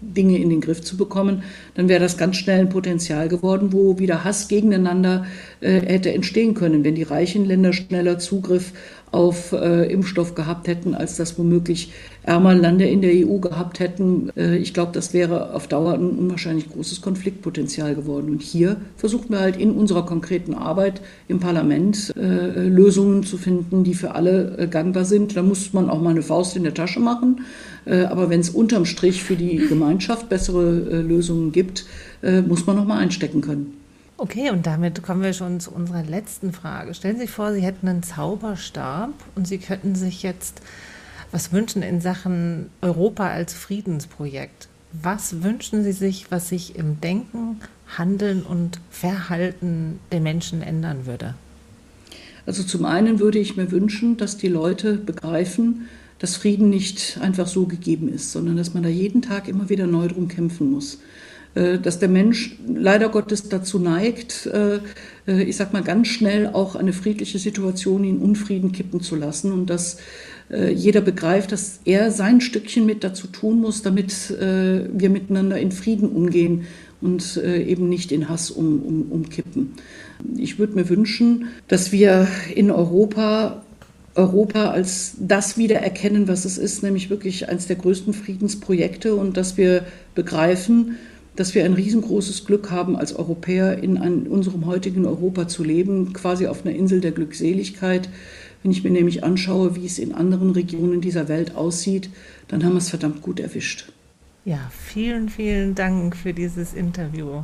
Dinge 0.00 0.38
in 0.38 0.50
den 0.50 0.60
Griff 0.60 0.82
zu 0.82 0.96
bekommen, 0.96 1.42
dann 1.74 1.88
wäre 1.88 2.00
das 2.00 2.16
ganz 2.16 2.36
schnell 2.36 2.60
ein 2.60 2.68
Potenzial 2.68 3.28
geworden, 3.28 3.72
wo 3.72 3.98
wieder 3.98 4.24
Hass 4.24 4.48
gegeneinander 4.48 5.26
äh, 5.60 5.80
hätte 5.80 6.12
entstehen 6.12 6.54
können, 6.54 6.84
wenn 6.84 6.94
die 6.94 7.02
reichen 7.02 7.44
Länder 7.44 7.72
schneller 7.72 8.18
Zugriff 8.18 8.72
auf 9.12 9.52
äh, 9.52 9.92
Impfstoff 9.92 10.34
gehabt 10.34 10.66
hätten, 10.66 10.94
als 10.94 11.16
das 11.16 11.38
womöglich 11.38 11.92
ärmer 12.22 12.54
Länder 12.54 12.88
in 12.88 13.02
der 13.02 13.12
EU 13.12 13.38
gehabt 13.38 13.78
hätten. 13.78 14.30
Äh, 14.36 14.56
ich 14.56 14.72
glaube, 14.72 14.92
das 14.92 15.12
wäre 15.12 15.54
auf 15.54 15.68
Dauer 15.68 15.94
ein 15.94 16.10
unwahrscheinlich 16.10 16.70
großes 16.70 17.02
Konfliktpotenzial 17.02 17.94
geworden. 17.94 18.30
Und 18.30 18.42
hier 18.42 18.76
versuchen 18.96 19.30
wir 19.30 19.40
halt 19.40 19.56
in 19.56 19.72
unserer 19.72 20.06
konkreten 20.06 20.54
Arbeit 20.54 21.02
im 21.28 21.40
Parlament 21.40 22.12
äh, 22.16 22.66
Lösungen 22.66 23.22
zu 23.22 23.36
finden, 23.36 23.84
die 23.84 23.94
für 23.94 24.14
alle 24.14 24.56
äh, 24.56 24.66
gangbar 24.66 25.04
sind. 25.04 25.36
Da 25.36 25.42
muss 25.42 25.74
man 25.74 25.90
auch 25.90 26.00
mal 26.00 26.10
eine 26.10 26.22
Faust 26.22 26.56
in 26.56 26.64
der 26.64 26.74
Tasche 26.74 27.00
machen. 27.00 27.42
Äh, 27.84 28.04
aber 28.04 28.30
wenn 28.30 28.40
es 28.40 28.48
unterm 28.48 28.86
Strich 28.86 29.22
für 29.22 29.36
die 29.36 29.56
Gemeinschaft 29.56 30.30
bessere 30.30 30.90
äh, 30.90 31.00
Lösungen 31.02 31.52
gibt, 31.52 31.84
muss 32.46 32.66
man 32.66 32.76
noch 32.76 32.84
mal 32.84 32.98
einstecken 32.98 33.40
können. 33.40 33.81
Okay, 34.16 34.50
und 34.50 34.66
damit 34.66 35.02
kommen 35.02 35.22
wir 35.22 35.32
schon 35.32 35.58
zu 35.58 35.72
unserer 35.72 36.02
letzten 36.02 36.52
Frage. 36.52 36.94
Stellen 36.94 37.16
Sie 37.16 37.22
sich 37.22 37.30
vor, 37.30 37.52
Sie 37.52 37.62
hätten 37.62 37.88
einen 37.88 38.02
Zauberstab 38.02 39.10
und 39.34 39.48
Sie 39.48 39.58
könnten 39.58 39.94
sich 39.94 40.22
jetzt 40.22 40.60
was 41.32 41.52
wünschen 41.52 41.82
in 41.82 42.00
Sachen 42.00 42.70
Europa 42.82 43.28
als 43.28 43.54
Friedensprojekt. 43.54 44.68
Was 44.92 45.42
wünschen 45.42 45.82
Sie 45.82 45.92
sich, 45.92 46.30
was 46.30 46.50
sich 46.50 46.76
im 46.76 47.00
Denken, 47.00 47.60
Handeln 47.96 48.42
und 48.42 48.78
Verhalten 48.90 49.98
der 50.12 50.20
Menschen 50.20 50.62
ändern 50.62 51.06
würde? 51.06 51.34
Also 52.44 52.62
zum 52.62 52.84
einen 52.84 53.18
würde 53.18 53.38
ich 53.38 53.56
mir 53.56 53.70
wünschen, 53.70 54.16
dass 54.18 54.36
die 54.36 54.48
Leute 54.48 54.94
begreifen, 54.94 55.88
dass 56.18 56.36
Frieden 56.36 56.70
nicht 56.70 57.18
einfach 57.20 57.46
so 57.46 57.66
gegeben 57.66 58.12
ist, 58.12 58.32
sondern 58.32 58.56
dass 58.56 58.74
man 58.74 58.82
da 58.82 58.88
jeden 58.88 59.22
Tag 59.22 59.48
immer 59.48 59.68
wieder 59.68 59.86
neu 59.86 60.08
drum 60.08 60.28
kämpfen 60.28 60.70
muss. 60.70 60.98
Äh, 61.54 61.78
dass 61.78 61.98
der 61.98 62.08
Mensch 62.08 62.56
leider 62.66 63.08
Gottes 63.08 63.48
dazu 63.48 63.78
neigt, 63.78 64.46
äh, 64.46 64.80
äh, 65.26 65.42
ich 65.42 65.56
sag 65.56 65.72
mal 65.72 65.82
ganz 65.82 66.08
schnell 66.08 66.48
auch 66.48 66.76
eine 66.76 66.92
friedliche 66.92 67.38
Situation 67.38 68.04
in 68.04 68.18
Unfrieden 68.18 68.72
kippen 68.72 69.00
zu 69.00 69.16
lassen 69.16 69.52
und 69.52 69.68
dass 69.70 69.98
jeder 70.74 71.00
begreift, 71.00 71.50
dass 71.50 71.80
er 71.86 72.10
sein 72.10 72.42
Stückchen 72.42 72.84
mit 72.84 73.04
dazu 73.04 73.26
tun 73.26 73.58
muss, 73.62 73.80
damit 73.80 74.28
wir 74.28 75.08
miteinander 75.08 75.58
in 75.58 75.72
Frieden 75.72 76.10
umgehen 76.10 76.66
und 77.00 77.38
eben 77.38 77.88
nicht 77.88 78.12
in 78.12 78.28
Hass 78.28 78.50
um, 78.50 78.82
um, 78.82 79.12
umkippen. 79.12 79.70
Ich 80.36 80.58
würde 80.58 80.74
mir 80.74 80.90
wünschen, 80.90 81.46
dass 81.68 81.90
wir 81.90 82.28
in 82.54 82.70
Europa 82.70 83.62
Europa 84.14 84.72
als 84.72 85.14
das 85.20 85.56
wieder 85.56 85.76
erkennen, 85.76 86.28
was 86.28 86.44
es 86.44 86.58
ist, 86.58 86.82
nämlich 86.82 87.08
wirklich 87.08 87.48
eines 87.48 87.66
der 87.66 87.76
größten 87.76 88.12
Friedensprojekte 88.12 89.14
und 89.14 89.38
dass 89.38 89.56
wir 89.56 89.86
begreifen, 90.14 90.98
dass 91.36 91.54
wir 91.54 91.64
ein 91.64 91.72
riesengroßes 91.72 92.44
Glück 92.44 92.70
haben, 92.70 92.96
als 92.96 93.14
Europäer 93.14 93.82
in 93.82 93.98
ein, 93.98 94.26
unserem 94.26 94.66
heutigen 94.66 95.06
Europa 95.06 95.48
zu 95.48 95.64
leben, 95.64 96.12
quasi 96.12 96.46
auf 96.46 96.64
einer 96.64 96.74
Insel 96.74 97.00
der 97.00 97.12
Glückseligkeit. 97.12 98.08
Wenn 98.62 98.70
ich 98.70 98.84
mir 98.84 98.90
nämlich 98.90 99.24
anschaue, 99.24 99.74
wie 99.74 99.86
es 99.86 99.98
in 99.98 100.14
anderen 100.14 100.50
Regionen 100.50 101.00
dieser 101.00 101.28
Welt 101.28 101.54
aussieht, 101.56 102.10
dann 102.48 102.64
haben 102.64 102.72
wir 102.72 102.78
es 102.78 102.90
verdammt 102.90 103.22
gut 103.22 103.40
erwischt. 103.40 103.90
Ja, 104.44 104.70
vielen, 104.70 105.28
vielen 105.28 105.74
Dank 105.74 106.16
für 106.16 106.32
dieses 106.32 106.74
Interview. 106.74 107.42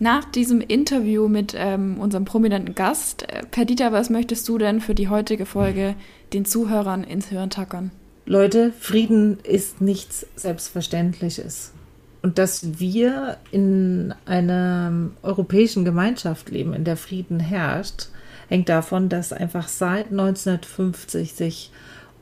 Nach 0.00 0.24
diesem 0.24 0.60
Interview 0.60 1.28
mit 1.28 1.54
ähm, 1.56 1.98
unserem 1.98 2.24
prominenten 2.24 2.74
Gast, 2.74 3.24
äh, 3.28 3.44
Perdita, 3.50 3.90
was 3.90 4.10
möchtest 4.10 4.48
du 4.48 4.58
denn 4.58 4.80
für 4.80 4.94
die 4.94 5.08
heutige 5.08 5.44
Folge 5.44 5.96
den 6.32 6.44
Zuhörern 6.44 7.02
ins 7.02 7.28
Hirn 7.28 7.50
tackern? 7.50 7.90
Leute, 8.24 8.72
Frieden 8.78 9.38
ist 9.42 9.80
nichts 9.80 10.26
Selbstverständliches. 10.36 11.72
Und 12.28 12.36
dass 12.36 12.78
wir 12.78 13.38
in 13.52 14.12
einer 14.26 14.92
europäischen 15.22 15.86
Gemeinschaft 15.86 16.50
leben, 16.50 16.74
in 16.74 16.84
der 16.84 16.98
Frieden 16.98 17.40
herrscht, 17.40 18.08
hängt 18.50 18.68
davon, 18.68 19.08
dass 19.08 19.32
einfach 19.32 19.66
seit 19.66 20.10
1950 20.10 21.32
sich 21.32 21.70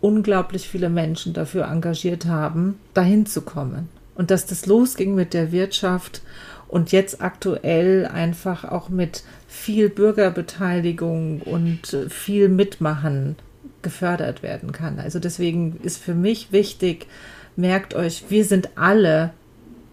unglaublich 0.00 0.68
viele 0.68 0.90
Menschen 0.90 1.32
dafür 1.32 1.64
engagiert 1.66 2.24
haben, 2.26 2.78
dahin 2.94 3.26
zu 3.26 3.42
kommen. 3.42 3.88
Und 4.14 4.30
dass 4.30 4.46
das 4.46 4.66
losging 4.66 5.16
mit 5.16 5.34
der 5.34 5.50
Wirtschaft 5.50 6.22
und 6.68 6.92
jetzt 6.92 7.20
aktuell 7.20 8.06
einfach 8.06 8.64
auch 8.64 8.88
mit 8.88 9.24
viel 9.48 9.88
Bürgerbeteiligung 9.88 11.42
und 11.42 11.96
viel 12.10 12.48
Mitmachen 12.48 13.34
gefördert 13.82 14.44
werden 14.44 14.70
kann. 14.70 15.00
Also 15.00 15.18
deswegen 15.18 15.80
ist 15.82 16.00
für 16.00 16.14
mich 16.14 16.52
wichtig, 16.52 17.08
merkt 17.56 17.94
euch, 17.94 18.26
wir 18.28 18.44
sind 18.44 18.68
alle 18.76 19.32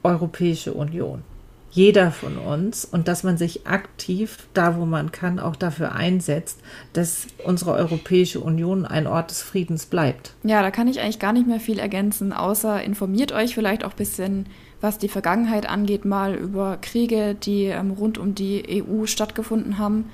Europäische 0.03 0.73
Union. 0.73 1.23
Jeder 1.71 2.11
von 2.11 2.37
uns 2.37 2.85
und 2.85 3.07
dass 3.07 3.23
man 3.23 3.37
sich 3.37 3.65
aktiv, 3.65 4.47
da 4.53 4.77
wo 4.77 4.85
man 4.85 5.11
kann, 5.11 5.39
auch 5.39 5.55
dafür 5.55 5.93
einsetzt, 5.93 6.59
dass 6.93 7.25
unsere 7.43 7.71
Europäische 7.73 8.39
Union 8.41 8.85
ein 8.85 9.07
Ort 9.07 9.31
des 9.31 9.41
Friedens 9.41 9.87
bleibt. 9.87 10.33
Ja, 10.43 10.61
da 10.61 10.69
kann 10.69 10.87
ich 10.87 10.99
eigentlich 10.99 11.17
gar 11.17 11.33
nicht 11.33 11.47
mehr 11.47 11.59
viel 11.59 11.79
ergänzen, 11.79 12.31
außer 12.31 12.83
informiert 12.83 13.31
euch 13.31 13.55
vielleicht 13.55 13.83
auch 13.83 13.91
ein 13.91 13.97
bisschen, 13.97 14.45
was 14.81 14.99
die 14.99 15.09
Vergangenheit 15.09 15.67
angeht, 15.67 16.05
mal 16.05 16.35
über 16.35 16.77
Kriege, 16.79 17.33
die 17.33 17.65
ähm, 17.65 17.89
rund 17.89 18.19
um 18.19 18.35
die 18.35 18.83
EU 18.83 19.07
stattgefunden 19.07 19.79
haben. 19.79 20.05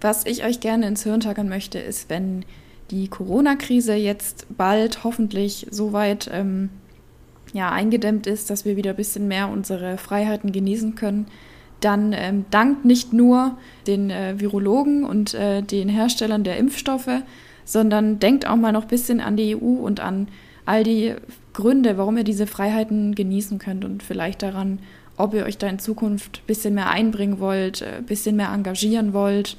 Was 0.00 0.24
ich 0.24 0.44
euch 0.44 0.60
gerne 0.60 0.86
ins 0.86 1.02
Hirn 1.02 1.20
tackern 1.20 1.48
möchte, 1.48 1.80
ist, 1.80 2.10
wenn 2.10 2.44
die 2.92 3.08
Corona-Krise 3.08 3.94
jetzt 3.94 4.46
bald 4.56 5.02
hoffentlich 5.02 5.66
so 5.70 5.92
weit 5.92 6.30
ähm, 6.32 6.68
ja, 7.52 7.70
eingedämmt 7.70 8.26
ist, 8.26 8.50
dass 8.50 8.64
wir 8.64 8.76
wieder 8.76 8.90
ein 8.90 8.96
bisschen 8.96 9.28
mehr 9.28 9.48
unsere 9.48 9.98
Freiheiten 9.98 10.52
genießen 10.52 10.94
können, 10.94 11.26
dann 11.80 12.12
ähm, 12.12 12.44
dankt 12.50 12.84
nicht 12.84 13.12
nur 13.12 13.56
den 13.86 14.10
äh, 14.10 14.38
Virologen 14.38 15.04
und 15.04 15.34
äh, 15.34 15.62
den 15.62 15.88
Herstellern 15.88 16.44
der 16.44 16.56
Impfstoffe, 16.56 17.22
sondern 17.64 18.18
denkt 18.18 18.46
auch 18.46 18.56
mal 18.56 18.72
noch 18.72 18.82
ein 18.82 18.88
bisschen 18.88 19.20
an 19.20 19.36
die 19.36 19.56
EU 19.56 19.84
und 19.84 20.00
an 20.00 20.28
all 20.64 20.84
die 20.84 21.14
Gründe, 21.52 21.98
warum 21.98 22.16
ihr 22.16 22.24
diese 22.24 22.46
Freiheiten 22.46 23.14
genießen 23.14 23.58
könnt 23.58 23.84
und 23.84 24.02
vielleicht 24.02 24.42
daran, 24.42 24.78
ob 25.16 25.34
ihr 25.34 25.44
euch 25.44 25.58
da 25.58 25.66
in 25.68 25.78
Zukunft 25.78 26.38
ein 26.38 26.46
bisschen 26.46 26.74
mehr 26.74 26.88
einbringen 26.88 27.40
wollt, 27.40 27.82
ein 27.82 28.00
äh, 28.00 28.02
bisschen 28.02 28.36
mehr 28.36 28.52
engagieren 28.52 29.12
wollt 29.12 29.56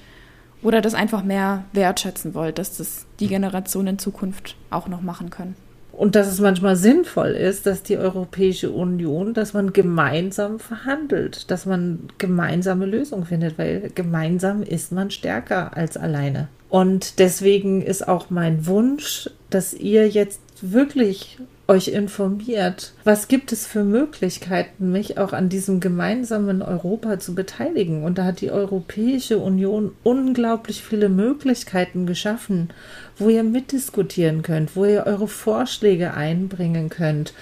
oder 0.62 0.82
das 0.82 0.94
einfach 0.94 1.24
mehr 1.24 1.66
wertschätzen 1.74 2.34
wollt, 2.34 2.58
dass 2.58 2.78
das 2.78 3.06
die 3.20 3.28
Generation 3.28 3.86
in 3.86 4.00
Zukunft 4.00 4.56
auch 4.70 4.88
noch 4.88 5.02
machen 5.02 5.30
können. 5.30 5.56
Und 5.94 6.16
dass 6.16 6.28
es 6.28 6.40
manchmal 6.40 6.76
sinnvoll 6.76 7.30
ist, 7.30 7.68
dass 7.68 7.84
die 7.84 7.98
Europäische 7.98 8.72
Union, 8.72 9.36
dass 9.36 9.54
man 9.54 9.74
gemeinsam 9.74 10.60
verhandelt, 10.60 11.52
dass 11.52 11.68
man 11.68 12.08
gemeinsame 12.18 12.88
Lösungen 12.88 13.26
findet, 13.26 13.60
weil 13.60 13.92
gemeinsam 13.94 14.64
ist 14.64 14.92
man 14.92 15.12
stärker 15.12 15.78
als 15.78 15.96
alleine. 15.96 16.48
Und 16.70 17.20
deswegen 17.20 17.84
ist 17.84 18.08
auch 18.08 18.32
mein 18.32 18.66
Wunsch, 18.66 19.30
dass 19.52 19.76
ihr 19.76 20.10
jetzt 20.10 20.42
wirklich 20.62 21.38
euch 21.68 21.88
informiert, 21.88 22.94
was 23.06 23.28
gibt 23.28 23.52
es 23.54 23.66
für 23.66 23.84
Möglichkeiten, 23.84 24.92
mich 24.92 25.18
auch 25.18 25.32
an 25.32 25.48
diesem 25.48 25.80
gemeinsamen 25.80 26.62
Europa 26.62 27.20
zu 27.20 27.36
beteiligen. 27.36 28.04
Und 28.04 28.18
da 28.18 28.26
hat 28.26 28.42
die 28.42 28.52
Europäische 28.52 29.38
Union 29.38 29.94
unglaublich 30.04 30.84
viele 30.84 31.08
Möglichkeiten 31.08 32.06
geschaffen, 32.06 32.70
wo 33.18 33.30
ihr 33.30 33.44
mitdiskutieren 33.44 34.42
könnt, 34.42 34.76
wo 34.76 34.86
ihr 34.86 35.06
eure 35.06 35.28
Vorschläge 35.28 36.14
einbringen 36.14 36.90
könnt, 36.90 37.34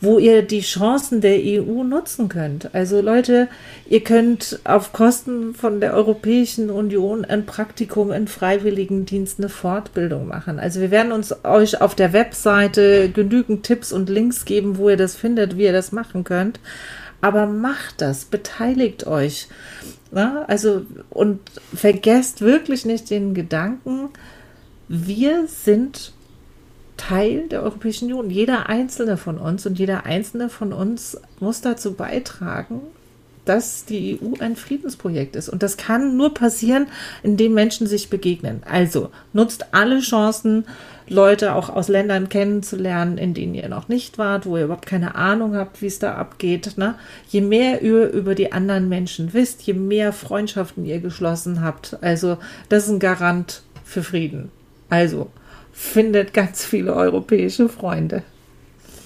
wo 0.00 0.18
ihr 0.18 0.42
die 0.42 0.60
Chancen 0.60 1.20
der 1.20 1.38
EU 1.38 1.82
nutzen 1.82 2.28
könnt. 2.28 2.74
Also 2.74 3.00
Leute, 3.00 3.48
ihr 3.88 4.04
könnt 4.04 4.60
auf 4.64 4.92
Kosten 4.92 5.54
von 5.54 5.80
der 5.80 5.94
Europäischen 5.94 6.70
Union 6.70 7.24
ein 7.24 7.46
Praktikum 7.46 8.12
in 8.12 8.28
Freiwilligendienst, 8.28 9.38
eine 9.38 9.48
Fortbildung 9.48 10.26
machen. 10.26 10.58
Also 10.58 10.80
wir 10.80 10.90
werden 10.90 11.12
uns 11.12 11.34
euch 11.44 11.80
auf 11.80 11.94
der 11.94 12.12
Webseite 12.12 13.08
genügend 13.10 13.64
Tipps 13.64 13.92
und 13.92 14.10
Links 14.10 14.44
geben, 14.44 14.76
wo 14.78 14.90
ihr 14.90 14.96
das 14.96 15.16
findet, 15.16 15.56
wie 15.56 15.64
ihr 15.64 15.72
das 15.72 15.92
machen 15.92 16.24
könnt. 16.24 16.60
Aber 17.20 17.46
macht 17.46 18.02
das, 18.02 18.26
beteiligt 18.26 19.06
euch. 19.06 19.48
Na, 20.12 20.44
also 20.46 20.82
und 21.10 21.40
vergesst 21.74 22.40
wirklich 22.40 22.84
nicht 22.84 23.10
den 23.10 23.34
Gedanken, 23.34 24.10
wir 24.88 25.46
sind 25.48 26.12
Teil 26.96 27.48
der 27.48 27.62
Europäischen 27.62 28.06
Union. 28.06 28.30
Jeder 28.30 28.68
einzelne 28.68 29.16
von 29.16 29.38
uns 29.38 29.66
und 29.66 29.78
jeder 29.78 30.06
einzelne 30.06 30.48
von 30.48 30.72
uns 30.72 31.18
muss 31.40 31.60
dazu 31.60 31.94
beitragen, 31.94 32.80
dass 33.46 33.84
die 33.84 34.18
EU 34.20 34.34
ein 34.40 34.56
Friedensprojekt 34.56 35.36
ist. 35.36 35.48
Und 35.48 35.62
das 35.62 35.76
kann 35.76 36.16
nur 36.16 36.34
passieren, 36.34 36.88
indem 37.22 37.54
Menschen 37.54 37.86
sich 37.86 38.10
begegnen. 38.10 38.62
Also 38.68 39.10
nutzt 39.32 39.72
alle 39.72 40.00
Chancen, 40.00 40.64
Leute 41.08 41.54
auch 41.54 41.70
aus 41.70 41.86
Ländern 41.86 42.28
kennenzulernen, 42.28 43.16
in 43.16 43.32
denen 43.32 43.54
ihr 43.54 43.68
noch 43.68 43.88
nicht 43.88 44.18
wart, 44.18 44.44
wo 44.44 44.56
ihr 44.56 44.64
überhaupt 44.64 44.86
keine 44.86 45.14
Ahnung 45.14 45.54
habt, 45.54 45.80
wie 45.80 45.86
es 45.86 46.00
da 46.00 46.16
abgeht. 46.16 46.76
Ne? 46.76 46.96
Je 47.28 47.40
mehr 47.40 47.82
ihr 47.82 48.10
über 48.10 48.34
die 48.34 48.52
anderen 48.52 48.88
Menschen 48.88 49.32
wisst, 49.32 49.62
je 49.62 49.74
mehr 49.74 50.12
Freundschaften 50.12 50.84
ihr 50.84 50.98
geschlossen 50.98 51.62
habt, 51.62 51.96
also 52.02 52.38
das 52.68 52.84
ist 52.84 52.90
ein 52.90 52.98
Garant 52.98 53.62
für 53.84 54.02
Frieden. 54.02 54.50
Also 54.90 55.30
findet 55.76 56.32
ganz 56.32 56.64
viele 56.64 56.94
europäische 56.94 57.68
Freunde. 57.68 58.22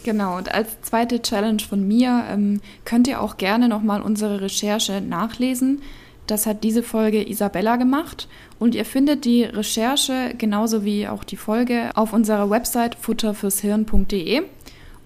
Genau, 0.05 0.39
und 0.39 0.55
als 0.55 0.81
zweite 0.83 1.21
Challenge 1.21 1.61
von 1.61 1.87
mir 1.87 2.25
ähm, 2.31 2.61
könnt 2.85 3.09
ihr 3.09 3.21
auch 3.21 3.37
gerne 3.39 3.69
nochmal 3.69 4.01
unsere 4.01 4.41
Recherche 4.41 5.01
nachlesen. 5.01 5.83
Das 6.29 6.47
hat 6.47 6.63
diese 6.63 6.85
Folge 6.85 7.29
Isabella 7.29 7.75
gemacht 7.75 8.29
und 8.61 8.77
ihr 8.77 8.85
findet 8.85 9.25
die 9.25 9.43
Recherche 9.43 10.33
genauso 10.39 10.85
wie 10.85 11.09
auch 11.09 11.25
die 11.25 11.37
Folge 11.37 11.91
auf 11.97 12.13
unserer 12.13 12.49
Website 12.49 12.95
futterfürshirn.de. 12.95 14.43